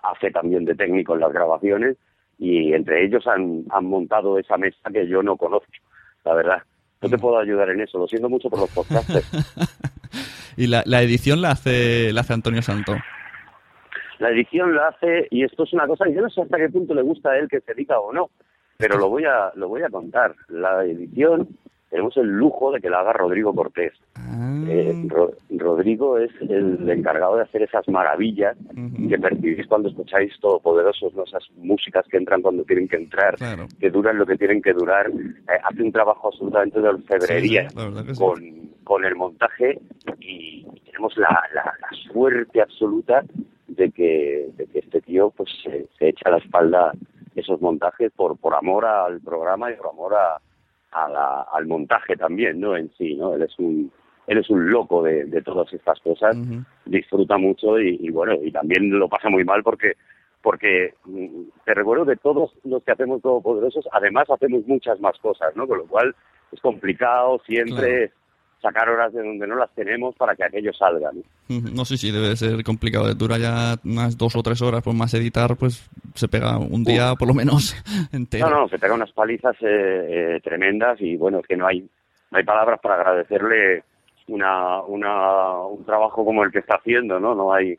hace 0.04 0.30
también 0.32 0.66
de 0.66 0.76
técnico 0.76 1.14
en 1.14 1.22
las 1.22 1.32
grabaciones 1.32 1.96
y 2.40 2.74
entre 2.74 3.06
ellos 3.06 3.28
han, 3.28 3.66
han 3.70 3.86
montado 3.86 4.40
esa 4.40 4.58
mesa 4.58 4.90
que 4.92 5.08
yo 5.08 5.22
no 5.22 5.38
conozco, 5.38 5.72
la 6.26 6.34
verdad. 6.34 6.64
No 7.02 7.10
te 7.10 7.18
puedo 7.18 7.38
ayudar 7.38 7.70
en 7.70 7.82
eso, 7.82 8.00
lo 8.00 8.08
siento 8.08 8.30
mucho 8.30 8.50
por 8.50 8.60
los 8.60 8.70
podcasters. 8.72 9.30
Y 10.58 10.68
la, 10.68 10.84
la 10.86 11.02
edición 11.02 11.42
la 11.42 11.52
hace, 11.52 12.12
la 12.12 12.20
hace 12.20 12.34
Antonio 12.34 12.62
Santo. 12.62 12.94
La 14.18 14.30
edición 14.30 14.76
la 14.76 14.90
hace, 14.90 15.28
y 15.32 15.46
esto 15.46 15.64
es 15.64 15.72
una 15.72 15.88
cosa 15.88 16.04
que 16.04 16.14
yo 16.14 16.22
no 16.22 16.30
sé 16.30 16.42
hasta 16.42 16.58
qué 16.58 16.68
punto 16.68 16.94
le 16.94 17.02
gusta 17.02 17.30
a 17.30 17.38
él 17.38 17.48
que 17.48 17.62
se 17.62 17.74
diga 17.74 17.98
o 17.98 18.12
no, 18.12 18.30
pero 18.76 18.98
lo 18.98 19.08
voy 19.08 19.24
a, 19.24 19.54
lo 19.56 19.70
voy 19.70 19.84
a 19.84 19.90
contar. 19.90 20.36
La 20.50 20.84
edición 20.84 21.48
tenemos 21.90 22.16
el 22.18 22.28
lujo 22.28 22.72
de 22.72 22.80
que 22.82 22.90
la 22.90 23.00
haga 23.00 23.14
Rodrigo 23.14 23.54
Cortés. 23.54 23.94
Eh, 24.68 25.06
Ro- 25.08 25.32
Rodrigo 25.50 26.18
es 26.18 26.30
el 26.42 26.88
encargado 26.90 27.38
de 27.38 27.44
hacer 27.44 27.64
esas 27.64 27.88
maravillas 27.88 28.56
que 29.10 29.18
percibís 29.18 29.66
cuando 29.68 29.90
escucháis 29.90 30.32
Todopoderosos, 30.40 31.14
¿no? 31.16 31.24
esas 31.24 31.44
músicas 31.58 32.06
que 32.08 32.18
entran 32.18 32.42
cuando 32.42 32.64
tienen 32.64 32.88
que 32.88 32.98
entrar, 32.98 33.36
que 33.80 33.90
duran 33.90 34.18
lo 34.18 34.26
que 34.26 34.38
tienen 34.38 34.62
que 34.62 34.74
durar. 34.74 35.10
Eh, 35.10 35.60
hace 35.64 35.82
un 35.82 35.92
trabajo 35.92 36.28
absolutamente 36.28 36.80
de 36.80 36.90
orfebrería 36.90 37.70
Sí, 37.70 37.76
sí, 37.80 38.14
sí. 38.14 38.20
con, 38.20 38.70
con 38.84 39.06
el 39.06 39.16
montaje 39.16 39.80
y 40.20 40.66
tenemos 40.86 41.18
la, 41.18 41.42
la, 41.54 41.64
la 41.64 41.90
suerte 42.12 42.62
absoluta 42.62 43.24
de 43.68 43.90
que, 43.92 44.50
de 44.58 44.66
que 44.68 44.80
este 44.80 45.02
tío 45.02 45.32
pues 45.36 45.50
se, 45.64 45.88
se 45.98 46.10
echa 46.10 46.30
a 46.30 46.32
la 46.32 46.38
espalda 46.38 46.92
esos 47.36 47.62
montajes 47.62 48.12
por, 48.16 48.38
por 48.38 48.54
amor 48.56 48.86
al 48.86 49.22
programa 49.22 49.72
y 49.72 49.76
por 49.76 49.88
amor 49.88 50.14
a, 50.16 50.40
a 50.92 51.08
la- 51.10 51.48
al 51.54 51.66
montaje 51.68 52.16
también, 52.16 52.60
¿no? 52.60 52.76
En 52.76 52.92
sí, 52.98 53.16
¿no? 53.16 53.34
Él 53.36 53.44
es 53.44 53.58
un, 53.60 53.92
él 54.28 54.38
es 54.38 54.50
un 54.50 54.70
loco 54.72 55.04
de, 55.04 55.26
de 55.26 55.42
todas 55.42 55.72
estas 55.74 56.00
cosas, 56.02 56.36
disfruta 56.86 57.38
mucho 57.38 57.80
y, 57.80 57.98
y 58.02 58.10
bueno, 58.12 58.34
y 58.42 58.52
también 58.52 58.90
lo 58.98 59.08
pasa 59.10 59.30
muy 59.30 59.44
mal 59.44 59.64
porque 59.64 59.94
porque 60.42 60.94
mm, 61.04 61.42
te 61.66 61.74
recuerdo 61.74 62.06
que 62.06 62.16
todos 62.16 62.54
los 62.64 62.82
que 62.84 62.94
hacemos 62.94 63.22
Todopoderosos, 63.22 63.86
además 63.92 64.30
hacemos 64.30 64.66
muchas 64.68 64.98
más 65.02 65.18
cosas, 65.20 65.54
¿no? 65.56 65.68
Con 65.68 65.80
lo 65.80 65.86
cual 65.86 66.16
es 66.54 66.62
complicado 66.62 67.40
siempre 67.46 68.12
sacar 68.62 68.90
horas 68.90 69.14
de 69.14 69.24
donde 69.24 69.48
no 69.48 69.56
las 69.56 69.74
tenemos 69.74 70.16
para 70.16 70.36
que 70.36 70.44
aquello 70.44 70.74
salga, 70.74 71.12
¿no? 71.48 71.86
Sé 71.86 71.98
si 71.98 72.12
debe 72.12 72.36
ser 72.36 72.64
complicado. 72.64 73.14
Dura 73.16 73.38
ya 73.38 73.76
unas 73.86 74.18
dos 74.18 74.36
o 74.36 74.44
tres 74.44 74.62
horas, 74.62 74.82
pues 74.84 74.96
más 74.96 75.14
editar, 75.14 75.56
pues 75.56 75.90
se 76.14 76.28
pega 76.28 76.58
un 76.58 76.84
día 76.84 77.14
por 77.18 77.28
lo 77.28 77.34
menos 77.34 77.76
entero. 78.12 78.50
No, 78.50 78.62
no, 78.62 78.68
se 78.68 78.78
pega 78.78 78.94
unas 78.94 79.12
palizas 79.12 79.56
eh, 79.62 80.36
eh, 80.36 80.42
tremendas 80.44 81.00
y 81.02 81.16
bueno, 81.16 81.40
es 81.40 81.48
que 81.48 81.56
no 81.56 81.68
hay, 81.68 81.82
no 82.32 82.38
hay 82.38 82.44
palabras 82.44 82.80
para 82.82 82.96
agradecerle 82.96 83.84
una, 84.28 84.82
una, 84.82 85.58
un 85.62 85.86
trabajo 85.86 86.24
como 86.26 86.44
el 86.44 86.52
que 86.52 86.60
está 86.60 86.76
haciendo, 86.76 87.20
¿no? 87.20 87.34
No 87.34 87.54
hay, 87.54 87.78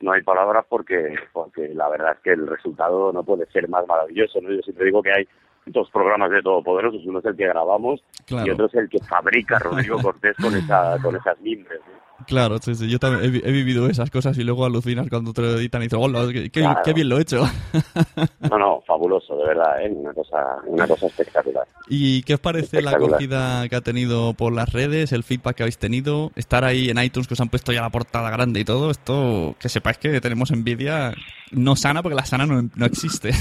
no 0.00 0.12
hay 0.12 0.22
palabras 0.22 0.66
porque, 0.68 1.14
porque 1.32 1.68
la 1.68 1.88
verdad 1.88 2.12
es 2.12 2.20
que 2.20 2.32
el 2.32 2.46
resultado 2.46 3.12
no 3.12 3.22
puede 3.22 3.46
ser 3.46 3.68
más 3.68 3.86
maravilloso. 3.86 4.40
¿no? 4.40 4.52
Yo 4.52 4.60
siempre 4.62 4.86
digo 4.86 5.02
que 5.02 5.12
hay 5.12 5.28
dos 5.66 5.90
programas 5.90 6.30
de 6.30 6.42
Todopoderosos, 6.42 7.04
uno 7.06 7.18
es 7.18 7.24
el 7.24 7.36
que 7.36 7.46
grabamos 7.46 8.02
Claro. 8.26 8.46
y 8.46 8.50
otro 8.50 8.66
es 8.66 8.74
el 8.74 8.88
que 8.88 8.98
fabrica 9.00 9.58
Rodrigo 9.58 10.00
Cortés 10.00 10.36
con, 10.40 10.54
esa, 10.54 10.96
con 11.02 11.16
esas 11.16 11.38
mimbres. 11.40 11.80
Claro, 12.26 12.58
sí, 12.58 12.74
sí, 12.74 12.88
yo 12.88 12.98
también 12.98 13.24
he, 13.24 13.28
vi- 13.28 13.42
he 13.44 13.52
vivido 13.52 13.88
esas 13.88 14.10
cosas 14.10 14.36
y 14.38 14.42
luego 14.42 14.64
alucinas 14.64 15.06
cuando 15.10 15.32
te 15.34 15.42
lo 15.42 15.50
editan 15.58 15.82
y 15.82 15.84
dices, 15.84 15.98
hola, 16.00 16.26
qué, 16.32 16.44
qué- 16.44 16.60
Claro. 16.62 16.80
qué 16.84 16.92
bien 16.94 17.08
lo 17.10 17.18
he 17.18 17.22
hecho. 17.22 17.42
No, 18.50 18.58
no, 18.58 18.80
fabuloso, 18.86 19.36
de 19.36 19.44
verdad, 19.46 19.82
¿eh? 19.82 19.90
una, 19.90 20.12
cosa, 20.14 20.36
una 20.66 20.86
cosa 20.88 21.06
espectacular. 21.06 21.66
¿Y 21.88 22.22
qué 22.22 22.34
os 22.34 22.40
parece 22.40 22.80
la 22.80 22.92
acogida 22.92 23.68
que 23.68 23.76
ha 23.76 23.80
tenido 23.80 24.34
por 24.34 24.52
las 24.52 24.72
redes, 24.72 25.12
el 25.12 25.24
feedback 25.24 25.56
que 25.56 25.62
habéis 25.64 25.78
tenido? 25.78 26.30
Estar 26.36 26.64
ahí 26.64 26.88
en 26.88 26.98
iTunes 27.02 27.26
que 27.28 27.34
os 27.34 27.40
han 27.40 27.48
puesto 27.48 27.72
ya 27.72 27.82
la 27.82 27.90
portada 27.90 28.30
grande 28.30 28.60
y 28.60 28.64
todo, 28.64 28.90
esto, 28.90 29.54
que 29.60 29.68
sepáis 29.68 29.98
que 29.98 30.20
tenemos 30.20 30.50
envidia 30.52 31.12
no 31.50 31.76
sana 31.76 32.02
porque 32.02 32.14
la 32.16 32.24
sana 32.24 32.46
no, 32.46 32.62
no 32.74 32.86
existe. 32.86 33.30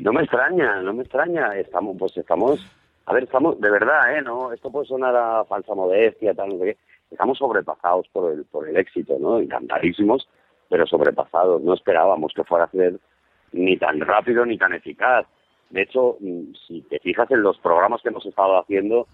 No 0.00 0.12
me 0.12 0.22
extraña, 0.22 0.80
no 0.82 0.94
me 0.94 1.02
extraña. 1.02 1.54
Estamos, 1.58 1.96
pues 1.98 2.16
estamos, 2.16 2.64
a 3.04 3.12
ver, 3.12 3.24
estamos, 3.24 3.60
de 3.60 3.70
verdad, 3.70 4.16
¿eh? 4.16 4.22
No, 4.22 4.52
esto 4.54 4.70
puede 4.70 4.86
sonar 4.86 5.14
a 5.14 5.44
falsa 5.44 5.74
modestia, 5.74 6.32
tal, 6.34 6.50
no 6.50 6.58
sé 6.58 6.64
qué. 6.64 6.76
Estamos 7.10 7.38
sobrepasados 7.38 8.06
por 8.12 8.32
el, 8.32 8.44
por 8.44 8.68
el 8.68 8.76
éxito, 8.76 9.16
¿no? 9.18 9.38
Encantadísimos, 9.38 10.28
pero 10.68 10.86
sobrepasados. 10.86 11.62
No 11.62 11.74
esperábamos 11.74 12.32
que 12.34 12.44
fuera 12.44 12.64
a 12.64 12.70
ser 12.70 12.98
ni 13.52 13.76
tan 13.76 14.00
rápido 14.00 14.44
ni 14.44 14.58
tan 14.58 14.74
eficaz. 14.74 15.26
De 15.70 15.82
hecho, 15.82 16.16
mm, 16.20 16.54
si 16.66 16.82
te 16.82 16.98
fijas 17.00 17.30
en 17.30 17.42
los 17.42 17.58
programas 17.58 18.02
que 18.02 18.08
hemos 18.08 18.24
estado 18.24 18.58
haciendo, 18.58 19.06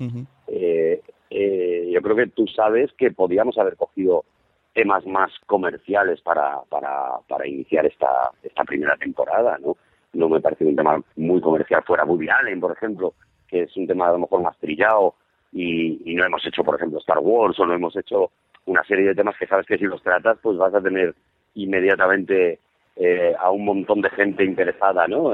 eh, 0.48 1.02
eh, 1.30 1.90
yo 1.92 2.02
creo 2.02 2.16
que 2.16 2.26
tú 2.28 2.46
sabes 2.46 2.92
que 2.94 3.11
podíamos 3.11 3.59
haber 3.59 3.76
cogido 3.76 4.24
temas 4.72 5.07
más 5.07 5.30
comerciales 5.46 6.20
para, 6.20 6.61
para, 6.68 7.18
para 7.28 7.46
iniciar 7.46 7.87
esta, 7.87 8.30
esta 8.42 8.64
primera 8.64 8.96
temporada, 8.96 9.59
¿no? 9.59 9.76
No 10.12 10.28
me 10.28 10.40
parece 10.40 10.64
un 10.64 10.76
tema 10.76 11.00
muy 11.16 11.40
comercial 11.40 11.83
fuera 11.85 12.04
Woody 12.04 12.28
Allen, 12.28 12.61
por 12.61 12.72
ejemplo, 12.72 13.14
que 13.48 13.62
es 13.62 13.76
un 13.76 13.87
tema 13.87 14.09
a 14.09 14.12
lo 14.12 14.18
mejor 14.18 14.42
más 14.42 14.57
trillado 14.59 15.14
y, 15.55 16.03
y 16.05 16.14
no 16.17 16.25
hemos 16.27 16.45
hecho, 16.45 16.64
por 16.64 16.75
ejemplo, 16.75 16.99
Star 16.99 17.21
Wars 17.21 17.59
o 17.61 17.64
no 17.64 17.75
hemos 17.75 17.97
hecho 17.97 18.33
una 18.67 18.83
serie 18.85 19.07
de 19.07 19.14
temas 19.14 19.37
que 19.38 19.47
sabes 19.47 19.67
que 19.67 19.79
si 19.79 19.85
los 19.85 20.03
tratas 20.03 20.38
pues 20.43 20.59
vas 20.59 20.75
a 20.75 20.83
tener 20.83 21.14
inmediatamente 21.55 22.59
eh, 22.97 23.35
a 23.38 23.51
un 23.51 23.64
montón 23.64 24.01
de 24.01 24.11
gente 24.11 24.45
interesada, 24.45 25.07
¿no? 25.07 25.33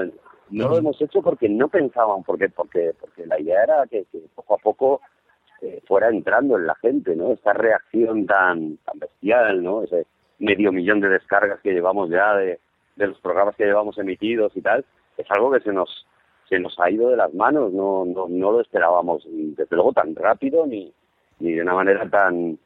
No 0.50 0.68
lo 0.68 0.76
hemos 0.76 1.00
hecho 1.00 1.22
porque 1.22 1.48
no 1.48 1.68
pensaban, 1.68 2.22
porque 2.22 2.48
porque 2.50 2.92
porque 3.00 3.24
la 3.26 3.40
idea 3.40 3.62
era 3.62 3.86
que, 3.86 4.04
que 4.12 4.18
poco 4.34 4.54
a 4.54 4.58
poco 4.58 5.00
eh, 5.62 5.80
fuera 5.86 6.08
entrando 6.08 6.58
en 6.58 6.66
la 6.66 6.74
gente, 6.76 7.16
¿no? 7.16 7.32
Esta 7.32 7.54
reacción 7.54 8.26
tan 8.26 8.76
tan 8.78 8.98
bestial, 8.98 9.62
¿no? 9.62 9.84
Ese 9.84 10.06
medio 10.38 10.70
millón 10.70 11.00
de 11.00 11.08
descargas 11.08 11.60
que 11.60 11.72
llevamos 11.72 12.10
ya 12.10 12.34
de, 12.34 12.58
de 12.96 13.06
los 13.06 13.18
programas 13.20 13.56
que 13.56 13.64
llevamos 13.64 13.96
emitidos 13.98 14.54
y 14.56 14.60
tal, 14.60 14.84
es 15.16 15.30
algo 15.30 15.50
que 15.50 15.60
se 15.60 15.72
nos 15.72 16.06
se 16.50 16.58
nos 16.58 16.78
ha 16.78 16.90
ido 16.90 17.08
de 17.08 17.16
las 17.16 17.32
manos, 17.32 17.72
no 17.72 18.04
no, 18.04 18.26
no 18.28 18.52
lo 18.52 18.60
esperábamos 18.60 19.22
desde 19.26 19.74
luego 19.76 19.92
tan 19.94 20.14
rápido 20.14 20.66
ni 20.66 20.92
ni 21.38 21.52
de 21.52 21.62
una 21.62 21.72
manera 21.74 22.06
tan 22.10 22.58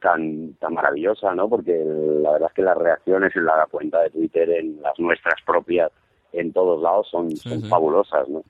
tan 0.00 0.54
tan 0.54 0.72
maravillosa, 0.72 1.34
¿no? 1.34 1.48
Porque 1.48 1.72
la 1.84 2.32
verdad 2.32 2.48
es 2.50 2.54
que 2.54 2.62
las 2.62 2.78
reacciones 2.78 3.34
en 3.36 3.44
la 3.44 3.66
cuenta 3.70 4.00
de 4.02 4.10
Twitter, 4.10 4.48
en 4.50 4.80
las 4.80 4.98
nuestras 4.98 5.34
propias, 5.44 5.90
en 6.32 6.52
todos 6.52 6.82
lados 6.82 7.08
son, 7.10 7.36
son 7.36 7.60
sí. 7.60 7.68
fabulosas, 7.68 8.26
¿no? 8.28 8.42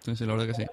Sí, 0.00 0.14
sí, 0.16 0.26
la 0.26 0.32
verdad 0.34 0.48
que 0.48 0.54
sí. 0.54 0.64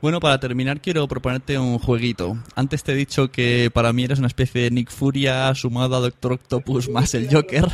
Bueno, 0.00 0.20
para 0.20 0.38
terminar 0.38 0.80
quiero 0.80 1.06
proponerte 1.08 1.58
un 1.58 1.78
jueguito. 1.78 2.34
Antes 2.54 2.84
te 2.84 2.92
he 2.92 2.94
dicho 2.94 3.28
que 3.30 3.70
para 3.72 3.92
mí 3.92 4.04
eres 4.04 4.18
una 4.18 4.28
especie 4.28 4.62
de 4.62 4.70
Nick 4.70 4.90
Furia 4.90 5.54
sumado 5.54 5.96
a 5.96 6.00
Doctor 6.00 6.32
Octopus 6.32 6.88
más 6.90 7.14
el 7.14 7.28
Joker. 7.34 7.64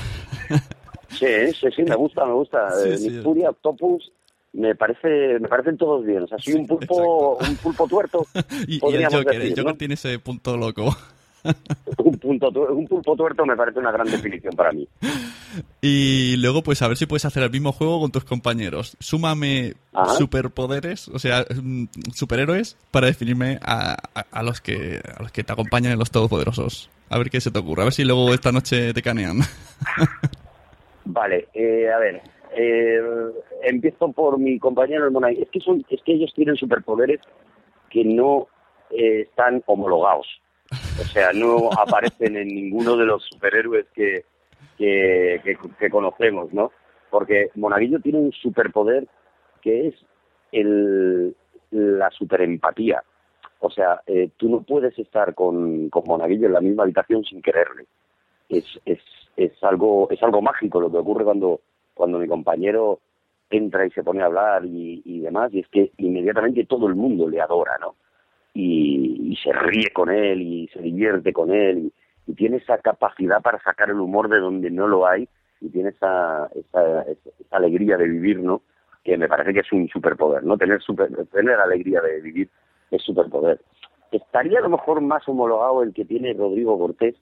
Sí, 1.09 1.53
sí, 1.61 1.67
sí, 1.75 1.83
me 1.83 1.97
gusta, 1.97 2.25
me 2.25 2.33
gusta. 2.35 2.71
Sí, 2.83 2.89
Eh, 2.91 2.99
sí. 2.99 3.09
Nick 3.11 3.23
Fury, 3.25 3.45
Octopus, 3.47 4.13
me 4.53 4.75
parece, 4.75 5.39
me 5.41 5.49
parecen 5.49 5.77
todos 5.77 6.05
bien. 6.05 6.23
O 6.25 6.27
sea, 6.27 6.39
soy 6.39 6.55
un 6.55 6.67
pulpo, 6.67 7.37
un 7.39 7.57
pulpo 7.57 7.87
tuerto, 7.87 8.27
Y, 8.67 8.75
y 8.85 8.95
el 8.97 9.05
Joker, 9.07 9.25
decir, 9.27 9.43
el 9.43 9.51
Joker 9.51 9.65
¿no? 9.65 9.75
tiene 9.77 9.95
ese 9.95 10.19
punto 10.19 10.57
loco. 10.57 10.95
Un, 11.97 12.19
punto 12.19 12.51
un 12.51 12.87
pulpo 12.87 13.17
tuerto 13.17 13.47
me 13.47 13.57
parece 13.57 13.79
una 13.79 13.91
gran 13.91 14.11
definición 14.11 14.53
para 14.55 14.73
mí. 14.73 14.87
Y 15.81 16.37
luego, 16.37 16.63
pues 16.63 16.83
a 16.83 16.89
ver 16.89 16.99
si 16.99 17.07
puedes 17.07 17.25
hacer 17.25 17.43
el 17.43 17.51
mismo 17.51 17.73
juego 17.73 17.99
con 17.99 18.13
tus 18.13 18.25
compañeros. 18.25 18.95
Súmame 19.01 19.73
Ajá. 19.95 20.13
superpoderes, 20.17 21.09
o 21.09 21.19
sea, 21.19 21.47
mm, 21.63 21.85
superhéroes, 22.13 22.77
para 22.91 23.07
definirme 23.07 23.59
a, 23.63 23.97
a- 24.15 24.27
a 24.31 24.43
los 24.43 24.61
que 24.61 25.01
a 25.17 25.23
los 25.23 25.33
que 25.33 25.43
te 25.43 25.51
acompañan 25.55 25.93
en 25.93 25.99
los 25.99 26.11
todopoderosos. 26.11 26.91
A 27.09 27.17
ver 27.17 27.31
qué 27.31 27.41
se 27.41 27.51
te 27.51 27.59
ocurre. 27.59 27.81
A 27.83 27.85
ver 27.87 27.95
si 27.95 28.05
luego 28.05 28.35
esta 28.35 28.53
noche 28.53 28.93
te 28.93 29.01
canean. 29.03 29.39
Vale, 31.07 31.49
eh, 31.55 31.91
a 31.91 31.99
ver, 31.99 32.21
eh, 32.57 33.01
empiezo 33.63 34.13
por 34.13 34.39
mi 34.39 34.59
compañero 34.59 35.05
el 35.05 35.11
Monay. 35.11 35.41
Es 35.43 35.49
que 35.51 35.61
son, 35.61 35.85
es 35.89 36.03
que 36.03 36.13
ellos 36.13 36.33
tienen 36.35 36.57
superpoderes 36.57 37.21
que 37.91 38.05
no 38.05 38.49
eh, 38.91 39.23
están 39.23 39.63
homologados. 39.67 40.27
O 41.01 41.05
sea, 41.05 41.33
no 41.33 41.71
aparecen 41.79 42.37
en 42.37 42.49
ninguno 42.49 42.97
de 42.97 43.05
los 43.07 43.25
superhéroes 43.25 43.87
que, 43.95 44.25
que, 44.79 45.41
que- 45.45 45.59
que 45.79 45.91
conocemos, 45.91 46.53
¿no? 46.53 46.71
Porque 47.11 47.51
Monaguillo 47.57 48.01
tiene 48.01 48.19
un 48.19 48.33
superpoder 48.33 49.07
que 49.63 49.89
es 49.89 49.95
el, 50.53 51.35
la 51.71 52.11
superempatía. 52.11 53.03
O 53.61 53.71
sea, 53.71 54.01
eh, 54.07 54.31
tú 54.37 54.49
no 54.49 54.63
puedes 54.63 54.99
estar 54.99 55.35
con, 55.35 55.91
con 55.91 56.05
Monaguillo 56.07 56.47
en 56.47 56.53
la 56.55 56.61
misma 56.61 56.85
habitación 56.85 57.25
sin 57.25 57.43
quererle 57.43 57.85
es, 58.49 58.65
es, 58.85 58.99
es 59.37 59.53
algo 59.63 60.09
es 60.11 60.21
algo 60.25 60.43
mágico 60.43 60.81
lo 60.81 60.91
que 60.91 60.99
ocurre 60.99 61.25
cuando 61.25 61.61
cuando 62.01 62.19
mi 62.19 62.27
compañero 62.27 62.99
entra 63.51 63.85
y 63.85 63.91
se 63.91 64.03
pone 64.03 64.23
a 64.23 64.25
hablar 64.25 64.63
y, 64.65 65.21
demás 65.21 65.53
y 65.53 65.61
es 65.61 65.69
que 65.69 65.93
inmediatamente 65.99 66.65
todo 66.65 66.87
el 66.87 66.95
mundo 66.95 67.29
le 67.29 67.43
adora 67.43 67.77
no 67.79 67.95
y, 68.55 69.37
se 69.45 69.53
ríe 69.53 69.91
con 69.93 70.09
él 70.09 70.41
y 70.41 70.69
se 70.69 70.81
divierte 70.81 71.31
con 71.31 71.53
él 71.53 71.93
y, 72.27 72.33
tiene 72.35 72.57
esa 72.57 72.79
capacidad 72.79 73.43
para 73.43 73.61
sacar 73.61 73.91
el 73.91 74.01
humor 74.01 74.31
de 74.31 74.39
donde 74.39 74.71
no 74.71 74.89
lo 74.89 75.07
hay 75.07 75.29
y 75.61 75.69
tiene 75.69 75.91
esa, 75.91 76.49
esa, 76.55 77.03
esa, 77.03 77.31
esa 77.39 77.57
alegría 77.57 77.99
de 77.99 78.09
vivir 78.09 78.39
no 78.39 78.63
que 79.05 79.19
me 79.19 79.29
parece 79.29 79.53
que 79.53 79.61
es 79.61 79.73
un 79.73 79.87
superpoder 79.89 80.43
no 80.43 80.57
tener 80.57 80.81
super, 80.81 81.11
tener 81.27 81.61
alegría 81.61 82.01
de 82.01 82.19
vivir 82.23 82.49
es 82.91 83.03
superpoder. 83.03 83.61
Estaría 84.11 84.61
a 84.61 84.63
lo 84.63 84.71
mejor 84.71 85.03
más 85.03 85.29
homologado 85.29 85.83
el 85.83 85.93
que 85.93 86.07
tiene 86.07 86.33
Rodrigo 86.33 86.79
Cortés 86.79 87.17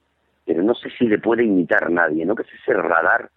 pero 0.45 0.63
no 0.63 0.73
sé 0.73 0.89
si 0.97 1.05
le 1.05 1.19
puede 1.19 1.43
imitar 1.43 1.91
nadie, 1.91 2.25
¿no? 2.25 2.33
Que 2.33 2.41
es 2.41 2.49
ese 2.59 2.73
radar 2.73 3.29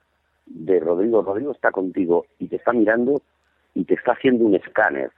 de 0.55 0.81
Rodrigo. 0.81 1.23
Rodrigo 1.23 1.53
está 1.53 1.71
contigo 1.71 2.27
y 2.39 2.49
te 2.49 2.57
está 2.57 2.73
mirando 2.73 3.23
y 3.75 3.85
te 3.85 3.95
está 3.95 4.13
haciendo 4.13 4.45
un 4.45 4.55
escáner. 4.55 5.11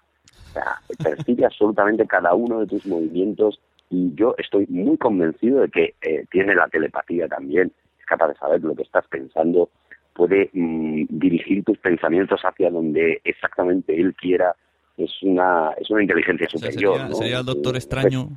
O 0.50 0.52
sea, 0.52 0.76
percibe 1.02 1.44
absolutamente 1.44 2.06
cada 2.06 2.34
uno 2.34 2.60
de 2.60 2.66
tus 2.66 2.86
movimientos 2.86 3.60
y 3.90 4.14
yo 4.14 4.34
estoy 4.38 4.66
muy 4.68 4.96
convencido 4.96 5.60
de 5.60 5.68
que 5.68 5.94
eh, 6.02 6.24
tiene 6.30 6.54
la 6.54 6.68
telepatía 6.68 7.28
también, 7.28 7.72
es 7.98 8.06
capaz 8.06 8.28
de 8.28 8.34
saber 8.34 8.62
lo 8.62 8.74
que 8.74 8.82
estás 8.82 9.06
pensando, 9.08 9.68
puede 10.14 10.50
mm, 10.52 11.04
dirigir 11.10 11.64
tus 11.64 11.78
pensamientos 11.78 12.40
hacia 12.42 12.70
donde 12.70 13.20
exactamente 13.24 13.94
él 13.98 14.14
quiera. 14.14 14.54
Es 14.96 15.10
una, 15.22 15.72
es 15.76 15.90
una 15.90 16.02
inteligencia 16.02 16.48
superior. 16.48 16.94
sería, 16.94 17.08
¿no? 17.08 17.14
sería 17.16 17.38
el 17.40 17.46
Doctor 17.46 17.74
Eh, 17.74 17.78
Extraño. 17.78 18.28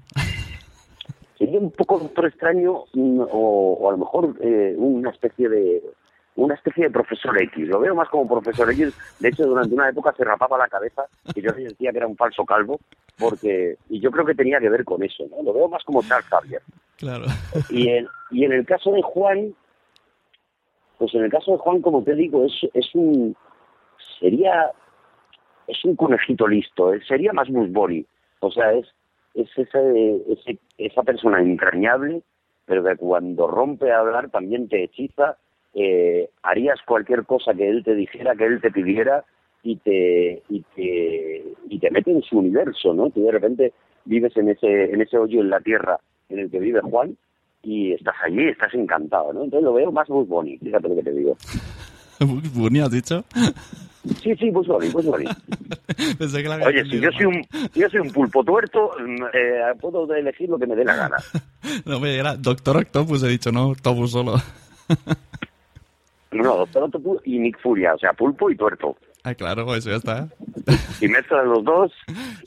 sería 1.38 1.60
un 1.60 1.71
poco 1.71 1.99
doctor 1.99 2.25
extraño 2.25 2.86
mm, 2.93 3.19
o, 3.19 3.73
o 3.79 3.89
a 3.89 3.91
lo 3.91 3.97
mejor 3.99 4.36
eh, 4.41 4.73
una 4.75 5.12
especie 5.12 5.49
de 5.49 5.83
una 6.38 6.56
especie 6.56 6.86
de 6.86 6.89
profesor 6.91 7.39
X. 7.41 7.67
Lo 7.67 7.80
veo 7.80 7.93
más 7.93 8.08
como 8.10 8.28
profesor 8.28 8.71
X. 8.71 8.93
De 9.19 9.30
hecho, 9.30 9.43
durante 9.45 9.73
una 9.76 9.89
época 9.89 10.13
se 10.15 10.23
rapaba 10.23 10.58
la 10.58 10.67
cabeza 10.67 11.04
y 11.36 11.41
yo 11.41 11.52
le 11.52 11.65
decía 11.65 11.91
que 11.91 11.97
era 11.97 12.08
un 12.08 12.15
falso 12.15 12.45
calvo 12.45 12.80
porque 13.17 13.76
y 13.89 14.00
yo 14.00 14.10
creo 14.12 14.26
que 14.26 14.36
tenía 14.36 14.60
que 14.60 14.69
ver 14.69 14.84
con 14.86 15.04
eso. 15.04 15.26
¿no? 15.30 15.43
Lo 15.43 15.54
veo 15.54 15.67
más 15.67 15.84
como 15.84 16.02
Charles 16.04 16.28
Xavier. 16.30 16.62
Claro. 16.97 17.26
Y 17.69 17.89
en, 17.89 18.08
y 18.32 18.45
en 18.45 18.54
el 18.54 18.65
caso 18.65 18.91
de 18.91 19.02
Juan, 19.02 19.54
pues 20.97 21.13
en 21.13 21.23
el 21.26 21.32
caso 21.32 21.52
de 21.52 21.58
Juan, 21.58 21.82
como 21.82 22.04
te 22.04 22.15
digo, 22.15 22.45
es, 22.45 22.54
es 22.73 22.89
un 22.95 23.36
sería 24.19 24.71
es 25.67 25.84
un 25.84 25.95
conejito 25.95 26.47
listo, 26.47 26.93
eh, 26.93 27.02
sería 27.08 27.34
más 27.34 27.50
Bunny. 27.50 28.06
O 28.39 28.52
sea, 28.52 28.71
es 28.73 28.88
es 29.34 29.50
ese, 29.58 30.21
ese- 30.32 30.60
esa 30.78 31.04
persona 31.04 31.39
entrañable, 31.39 32.21
pero 32.65 32.84
que 32.84 32.95
cuando 32.95 33.47
rompe 33.47 33.91
a 33.91 34.00
hablar 34.00 34.30
también 34.30 34.67
te 34.69 34.84
hechiza. 34.84 35.38
Eh, 35.73 36.30
harías 36.43 36.80
cualquier 36.86 37.25
cosa 37.25 37.53
que 37.53 37.69
él 37.69 37.84
te 37.84 37.95
dijera, 37.95 38.36
que 38.36 38.45
él 38.45 38.62
te 38.62 38.71
pidiera 38.71 39.23
y 39.63 39.75
te 39.77 40.41
y 40.49 40.63
te 40.75 41.43
y 41.69 41.80
te 41.80 41.91
mete 41.91 42.12
en 42.12 42.21
su 42.21 42.39
universo, 42.39 42.93
¿no? 42.93 43.10
Tú 43.10 43.23
de 43.23 43.32
repente 43.32 43.73
vives 44.06 44.36
en 44.38 44.49
ese 44.49 44.86
en 44.86 45.01
ese 45.01 45.17
hoyo 45.17 45.41
en 45.41 45.49
la 45.49 45.60
tierra 45.60 45.99
en 46.30 46.39
el 46.39 46.49
que 46.49 46.60
vive 46.60 46.82
Juan 46.82 47.17
y 47.63 47.93
estás 47.93 48.15
allí, 48.25 48.47
estás 48.47 48.73
encantado, 48.73 49.34
¿no? 49.34 49.43
Entonces 49.43 49.65
lo 49.65 49.73
veo 49.73 49.91
más 49.91 50.08
Bugs 50.08 50.30
Bunny, 50.30 50.58
fíjate 50.58 50.88
lo 50.88 50.95
que 50.95 51.03
te 51.03 51.12
digo. 51.12 51.38
Bunny, 52.56 52.80
has 52.80 52.91
dicho. 52.91 53.23
Sí, 54.23 54.36
sí, 54.36 54.49
Bugs 54.49 54.67
Bunny, 54.67 54.89
Bugs 54.89 55.06
Bunny. 55.06 55.25
Pensé 56.17 56.41
que 56.41 56.49
la 56.49 56.56
había 56.56 56.67
Oye, 56.67 56.86
si 56.86 56.99
yo 56.99 57.12
soy 57.12 57.25
un 57.25 57.41
yo 57.75 57.89
soy 57.89 57.99
un 57.99 58.12
pulpo 58.12 58.43
tuerto, 58.43 58.91
mm, 58.99 59.23
eh, 59.34 59.62
puedo 59.80 60.12
elegir 60.13 60.49
lo 60.49 60.58
que 60.58 60.67
me 60.67 60.75
dé 60.75 60.86
la 60.86 60.95
gana. 60.95 61.17
No, 61.86 61.99
me 61.99 62.15
era 62.15 62.36
Doctor 62.38 62.77
Octopus, 62.77 63.23
he 63.23 63.27
dicho, 63.27 63.51
no, 63.51 63.67
Octopus 63.69 64.12
solo. 64.12 64.36
No, 66.32 66.58
Doctor 66.58 66.84
Octopus 66.84 67.22
y 67.26 67.40
Nick 67.40 67.60
Furia, 67.62 67.94
o 67.94 67.98
sea, 67.98 68.13
pulpo 68.13 68.50
y 68.50 68.56
tuerto. 68.58 68.96
Ah, 69.24 69.34
claro, 69.34 69.76
eso 69.76 69.90
ya 69.90 69.96
está. 69.98 70.30
Si 71.00 71.08
mezclas 71.08 71.46
los 71.46 71.63
dos, 71.63 71.92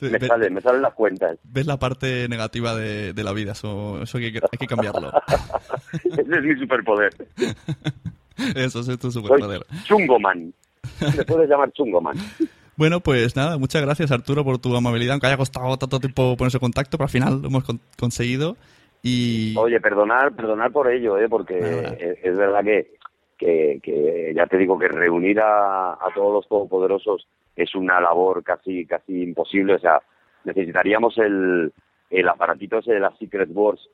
me, 0.01 0.09
ve- 0.11 0.27
sale, 0.27 0.49
me 0.51 0.61
salen 0.61 0.83
las 0.83 0.95
cuentas. 0.95 1.39
Ves 1.45 1.67
la 1.67 1.79
parte 1.79 2.27
negativa 2.29 2.75
de, 2.75 3.13
de 3.13 3.25
la 3.25 3.33
vida, 3.33 3.53
eso, 3.53 4.01
eso 4.03 4.19
hay, 4.19 4.33
que, 4.33 4.39
hay 4.41 4.59
que 4.59 4.67
cambiarlo. 4.67 5.11
Ese 6.05 6.21
es 6.21 6.43
mi 6.43 6.55
superpoder. 6.59 7.13
Eso 8.57 8.81
es 8.81 8.99
tu 8.99 9.11
Soy 9.11 9.23
superpoder. 9.23 9.63
Chungoman. 9.85 10.55
Me 11.17 11.25
puedes 11.25 11.49
llamar 11.51 11.71
Chungoman. 11.73 12.17
Bueno, 12.77 13.01
pues 13.01 13.37
nada, 13.37 13.59
muchas 13.59 13.83
gracias 13.83 14.11
Arturo 14.11 14.43
por 14.45 14.59
tu 14.59 14.75
amabilidad, 14.75 15.13
aunque 15.13 15.27
haya 15.27 15.37
costado 15.37 15.77
tanto 15.77 16.01
tiempo 16.01 16.37
ponerse 16.39 16.57
en 16.57 16.61
contacto, 16.63 16.97
pero 16.97 17.05
al 17.05 17.11
final 17.11 17.43
lo 17.43 17.49
hemos 17.49 17.65
con- 17.65 17.81
conseguido. 17.99 18.57
Y 19.03 19.55
Oye, 19.59 19.81
perdonar, 19.81 20.33
perdonar 20.35 20.73
por 20.73 20.91
ello, 20.91 21.19
¿eh? 21.19 21.29
porque 21.29 21.59
es, 21.59 22.19
es 22.23 22.37
verdad 22.37 22.63
que, 22.65 22.95
que, 23.41 23.81
que 23.83 24.33
ya 24.37 24.47
te 24.47 24.59
digo 24.59 24.79
que 24.79 24.87
reunir 24.87 25.41
a, 25.41 25.93
a 25.93 26.13
todos 26.15 26.33
los 26.35 26.49
todopoderosos 26.49 27.27
es 27.57 27.75
una 27.75 27.99
labor 27.99 28.45
casi 28.45 28.85
casi 28.85 29.23
imposible. 29.23 29.75
O 29.75 29.79
sea, 29.79 30.03
necesitaríamos 30.45 31.17
el, 31.17 31.73
el 32.11 32.29
aparatito 32.29 32.79
ese 32.79 32.93
de 32.93 33.01
las 33.01 33.17
Secret 33.19 33.49
Wars 33.53 33.89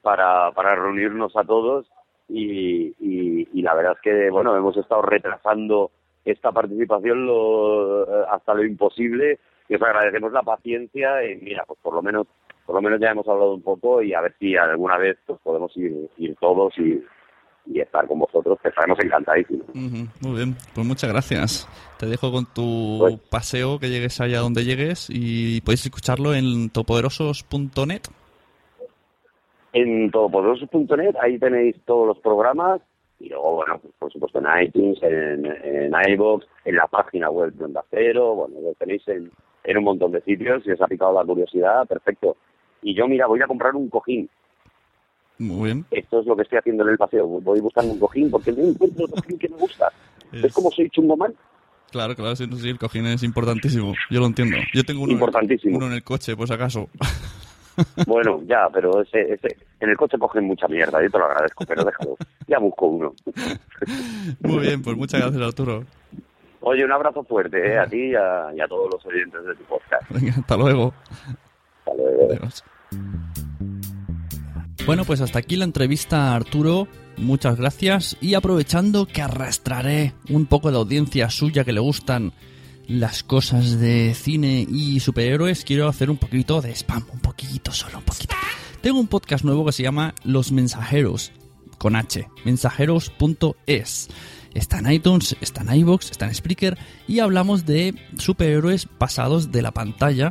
para, 0.00 0.52
para 0.52 0.76
reunirnos 0.76 1.36
a 1.36 1.42
todos 1.42 1.90
y, 2.28 2.94
y, 3.00 3.48
y 3.52 3.62
la 3.62 3.74
verdad 3.74 3.94
es 3.96 4.00
que, 4.00 4.30
bueno, 4.30 4.56
hemos 4.56 4.76
estado 4.76 5.02
retrasando 5.02 5.90
esta 6.24 6.52
participación 6.52 7.26
lo, 7.26 8.28
hasta 8.30 8.54
lo 8.54 8.64
imposible 8.64 9.40
y 9.68 9.74
os 9.74 9.82
agradecemos 9.82 10.32
la 10.32 10.42
paciencia 10.42 11.24
y 11.24 11.36
mira, 11.36 11.64
pues 11.66 11.80
por 11.82 11.94
lo 11.94 12.02
menos 12.02 12.28
por 12.64 12.76
lo 12.76 12.80
menos 12.80 12.98
ya 12.98 13.10
hemos 13.10 13.28
hablado 13.28 13.52
un 13.52 13.62
poco 13.62 14.00
y 14.00 14.14
a 14.14 14.22
ver 14.22 14.34
si 14.38 14.56
alguna 14.56 14.96
vez 14.96 15.18
pues 15.26 15.38
podemos 15.42 15.76
ir, 15.76 16.08
ir 16.16 16.34
todos 16.36 16.78
y, 16.78 17.04
y 17.66 17.80
estar 17.80 18.06
con 18.06 18.18
vosotros, 18.18 18.58
que 18.62 18.68
estaremos 18.68 18.98
encantadísimos. 19.02 19.66
Ujú, 19.70 20.06
muy 20.20 20.36
bien, 20.36 20.56
pues 20.74 20.86
muchas 20.86 21.10
gracias. 21.10 21.68
Te 21.98 22.06
dejo 22.06 22.30
con 22.30 22.46
tu 22.46 22.98
Pues- 23.00 23.18
paseo, 23.30 23.78
que 23.78 23.88
llegues 23.88 24.20
allá 24.20 24.40
donde 24.40 24.64
llegues 24.64 25.08
y 25.10 25.60
podéis 25.62 25.86
escucharlo 25.86 26.34
en 26.34 26.68
topoderosos.net. 26.70 28.02
En 29.72 30.10
todopoderosos.net, 30.10 31.16
ahí 31.20 31.38
tenéis 31.38 31.76
todos 31.84 32.06
los 32.06 32.18
programas 32.18 32.80
y 33.18 33.28
luego, 33.30 33.56
bueno, 33.56 33.78
pues, 33.80 33.94
por 33.98 34.12
supuesto 34.12 34.38
en 34.38 34.62
iTunes, 34.66 35.02
en, 35.02 35.46
en 35.46 35.92
iVoox, 36.12 36.44
en 36.64 36.76
la 36.76 36.86
página 36.86 37.30
web 37.30 37.52
de 37.54 37.64
Onda 37.64 37.84
Cero, 37.90 38.34
bueno, 38.34 38.56
lo 38.60 38.74
tenéis 38.74 39.06
en, 39.08 39.30
en 39.64 39.76
un 39.78 39.84
montón 39.84 40.12
de 40.12 40.20
sitios, 40.22 40.62
si 40.62 40.70
os 40.70 40.80
ha 40.80 40.86
picado 40.86 41.12
la 41.14 41.24
curiosidad, 41.24 41.86
perfecto. 41.88 42.36
Y 42.82 42.94
yo, 42.94 43.08
mira, 43.08 43.26
voy 43.26 43.40
a 43.42 43.46
comprar 43.46 43.74
un 43.74 43.88
cojín. 43.88 44.28
Muy 45.38 45.64
bien. 45.66 45.84
Esto 45.90 46.20
es 46.20 46.26
lo 46.26 46.36
que 46.36 46.42
estoy 46.42 46.58
haciendo 46.58 46.84
en 46.84 46.90
el 46.90 46.96
paseo. 46.98 47.26
Voy 47.26 47.60
buscando 47.60 47.92
un 47.92 47.98
cojín 47.98 48.30
porque 48.30 48.52
no 48.52 48.62
encuentro 48.62 49.04
otro 49.06 49.16
cojín 49.22 49.38
que 49.38 49.48
me 49.48 49.56
gusta. 49.56 49.90
Es 50.32 50.52
como 50.52 50.70
soy 50.70 50.88
chungoman. 50.90 51.34
Claro, 51.90 52.14
claro, 52.16 52.34
sí, 52.34 52.48
sí, 52.56 52.68
el 52.70 52.78
cojín 52.78 53.06
es 53.06 53.22
importantísimo. 53.22 53.94
Yo 54.10 54.20
lo 54.20 54.26
entiendo. 54.26 54.56
Yo 54.72 54.82
tengo 54.84 55.02
uno, 55.02 55.12
en 55.12 55.16
el- 55.18 55.22
Importantísimo. 55.22 55.76
uno 55.76 55.86
en 55.86 55.92
el 55.92 56.02
coche, 56.02 56.36
por 56.36 56.46
si 56.48 56.54
acaso. 56.54 56.88
Bueno, 58.06 58.40
ya, 58.46 58.68
pero 58.72 59.02
ese, 59.02 59.32
ese, 59.32 59.56
en 59.80 59.90
el 59.90 59.96
coche 59.96 60.16
cogen 60.16 60.44
mucha 60.44 60.68
mierda, 60.68 61.02
yo 61.02 61.10
te 61.10 61.18
lo 61.18 61.24
agradezco, 61.24 61.64
pero 61.66 61.82
déjalo. 61.82 62.16
Ya 62.46 62.60
busco 62.60 62.86
uno. 62.86 63.12
Muy 64.42 64.58
bien, 64.60 64.80
pues 64.80 64.96
muchas 64.96 65.20
gracias, 65.20 65.42
Arturo. 65.42 65.84
Oye, 66.60 66.84
un 66.84 66.92
abrazo 66.92 67.24
fuerte 67.24 67.72
¿eh? 67.72 67.76
a 67.80 67.86
ti 67.88 68.10
y 68.10 68.14
a, 68.14 68.54
y 68.56 68.60
a 68.60 68.68
todos 68.68 68.88
los 68.92 69.04
oyentes 69.04 69.44
de 69.44 69.56
tu 69.56 69.64
podcast. 69.64 70.08
Venga, 70.08 70.34
hasta 70.38 70.56
luego. 70.56 70.94
Hasta 71.80 71.94
luego. 71.96 72.28
Adiós. 72.32 72.64
Bueno, 74.86 75.06
pues 75.06 75.22
hasta 75.22 75.38
aquí 75.38 75.56
la 75.56 75.64
entrevista 75.64 76.28
a 76.28 76.36
Arturo. 76.36 76.88
Muchas 77.16 77.56
gracias. 77.56 78.18
Y 78.20 78.34
aprovechando 78.34 79.06
que 79.06 79.22
arrastraré 79.22 80.12
un 80.28 80.44
poco 80.44 80.70
de 80.70 80.76
audiencia 80.76 81.30
suya 81.30 81.64
que 81.64 81.72
le 81.72 81.80
gustan 81.80 82.34
las 82.86 83.22
cosas 83.22 83.80
de 83.80 84.14
cine 84.14 84.66
y 84.68 85.00
superhéroes, 85.00 85.64
quiero 85.64 85.88
hacer 85.88 86.10
un 86.10 86.18
poquito 86.18 86.60
de 86.60 86.72
spam. 86.72 87.02
Un 87.10 87.20
poquito, 87.20 87.72
solo 87.72 87.96
un 87.96 88.04
poquito. 88.04 88.36
Tengo 88.82 89.00
un 89.00 89.08
podcast 89.08 89.42
nuevo 89.42 89.64
que 89.64 89.72
se 89.72 89.82
llama 89.82 90.14
Los 90.22 90.52
Mensajeros, 90.52 91.32
con 91.78 91.96
H, 91.96 92.28
mensajeros.es. 92.44 94.08
Está 94.52 94.78
en 94.80 94.92
iTunes, 94.92 95.34
está 95.40 95.62
en 95.62 95.74
iVoox, 95.80 96.10
está 96.10 96.26
en 96.26 96.34
Spreaker 96.34 96.76
y 97.08 97.20
hablamos 97.20 97.64
de 97.64 97.94
superhéroes 98.18 98.86
pasados 98.86 99.50
de 99.50 99.62
la 99.62 99.72
pantalla 99.72 100.30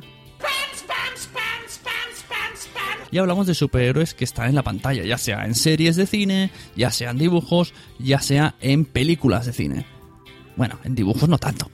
y 3.13 3.19
hablamos 3.19 3.45
de 3.45 3.53
superhéroes 3.53 4.15
que 4.15 4.23
están 4.23 4.49
en 4.49 4.55
la 4.55 4.63
pantalla, 4.63 5.03
ya 5.03 5.19
sea 5.19 5.45
en 5.45 5.53
series 5.53 5.95
de 5.95 6.07
cine, 6.07 6.49
ya 6.75 6.89
sea 6.89 7.11
en 7.11 7.19
dibujos, 7.19 7.71
ya 7.99 8.19
sea 8.19 8.55
en 8.59 8.85
películas 8.85 9.45
de 9.45 9.53
cine. 9.53 9.85
Bueno, 10.55 10.79
en 10.83 10.95
dibujos 10.95 11.29
no 11.29 11.37
tanto. 11.37 11.69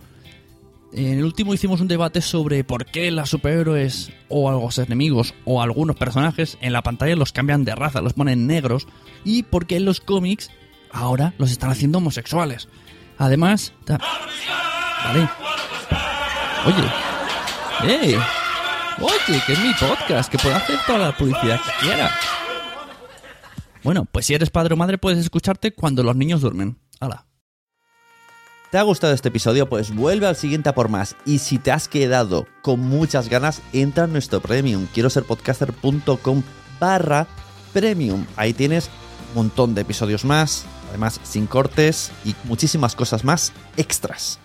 En 0.91 1.19
el 1.19 1.23
último 1.23 1.54
hicimos 1.54 1.80
un 1.80 1.88
debate 1.88 2.19
sobre 2.19 2.65
por 2.65 2.86
qué 2.86 3.10
los 3.10 3.30
superhéroes 3.30 4.12
o 4.28 4.52
los 4.52 4.80
enemigos 4.80 5.34
o 5.45 5.62
algunos 5.62 5.95
personajes 5.95 6.58
en 6.60 6.73
la 6.73 6.82
pantalla 6.82 7.15
los 7.15 7.32
cambian 7.32 7.63
de 7.63 7.73
raza, 7.73 8.02
los 8.02 8.13
ponen 8.13 8.45
negros 8.45 8.86
y 9.23 9.43
por 9.43 9.65
qué 9.65 9.78
en 9.78 9.86
los 9.86 10.02
cómics 10.02 10.52
ahora 10.91 11.36
los 11.38 11.52
están 11.52 11.69
haciendo 11.69 11.99
homosexuales. 11.99 12.67
Además, 13.17 13.71
vale. 13.88 15.30
Oye, 16.65 18.13
¡eh! 18.15 18.19
Oye, 19.01 19.41
que 19.45 19.53
es 19.53 19.59
mi 19.59 19.73
podcast, 19.73 20.29
que 20.29 20.38
puedo 20.38 20.55
hacer 20.55 20.77
toda 20.85 20.99
la 20.99 21.17
publicidad 21.17 21.59
que 21.62 21.85
quiera. 21.85 22.12
Bueno, 23.83 24.05
pues 24.05 24.25
si 24.25 24.33
eres 24.33 24.49
padre 24.49 24.73
o 24.73 24.77
madre 24.77 24.97
puedes 24.97 25.19
escucharte 25.19 25.73
cuando 25.73 26.03
los 26.03 26.15
niños 26.15 26.41
duermen. 26.41 26.77
Hala. 26.99 27.25
¿Te 28.71 28.77
ha 28.77 28.83
gustado 28.83 29.13
este 29.13 29.29
episodio? 29.29 29.67
Pues 29.67 29.95
vuelve 29.95 30.27
al 30.27 30.35
siguiente 30.35 30.69
a 30.69 30.75
por 30.75 30.89
más. 30.89 31.15
Y 31.25 31.39
si 31.39 31.57
te 31.57 31.71
has 31.71 31.88
quedado 31.88 32.45
con 32.62 32.81
muchas 32.81 33.29
ganas, 33.29 33.62
entra 33.73 34.03
en 34.03 34.12
nuestro 34.12 34.41
premium. 34.41 34.85
Quiero 34.93 35.09
ser 35.09 35.23
podcaster.com 35.23 36.43
barra 36.79 37.25
premium. 37.73 38.25
Ahí 38.35 38.53
tienes 38.53 38.89
un 39.29 39.43
montón 39.43 39.73
de 39.73 39.81
episodios 39.81 40.25
más, 40.25 40.65
además 40.89 41.19
sin 41.23 41.47
cortes 41.47 42.12
y 42.25 42.35
muchísimas 42.43 42.95
cosas 42.95 43.23
más 43.23 43.53
extras. 43.77 44.39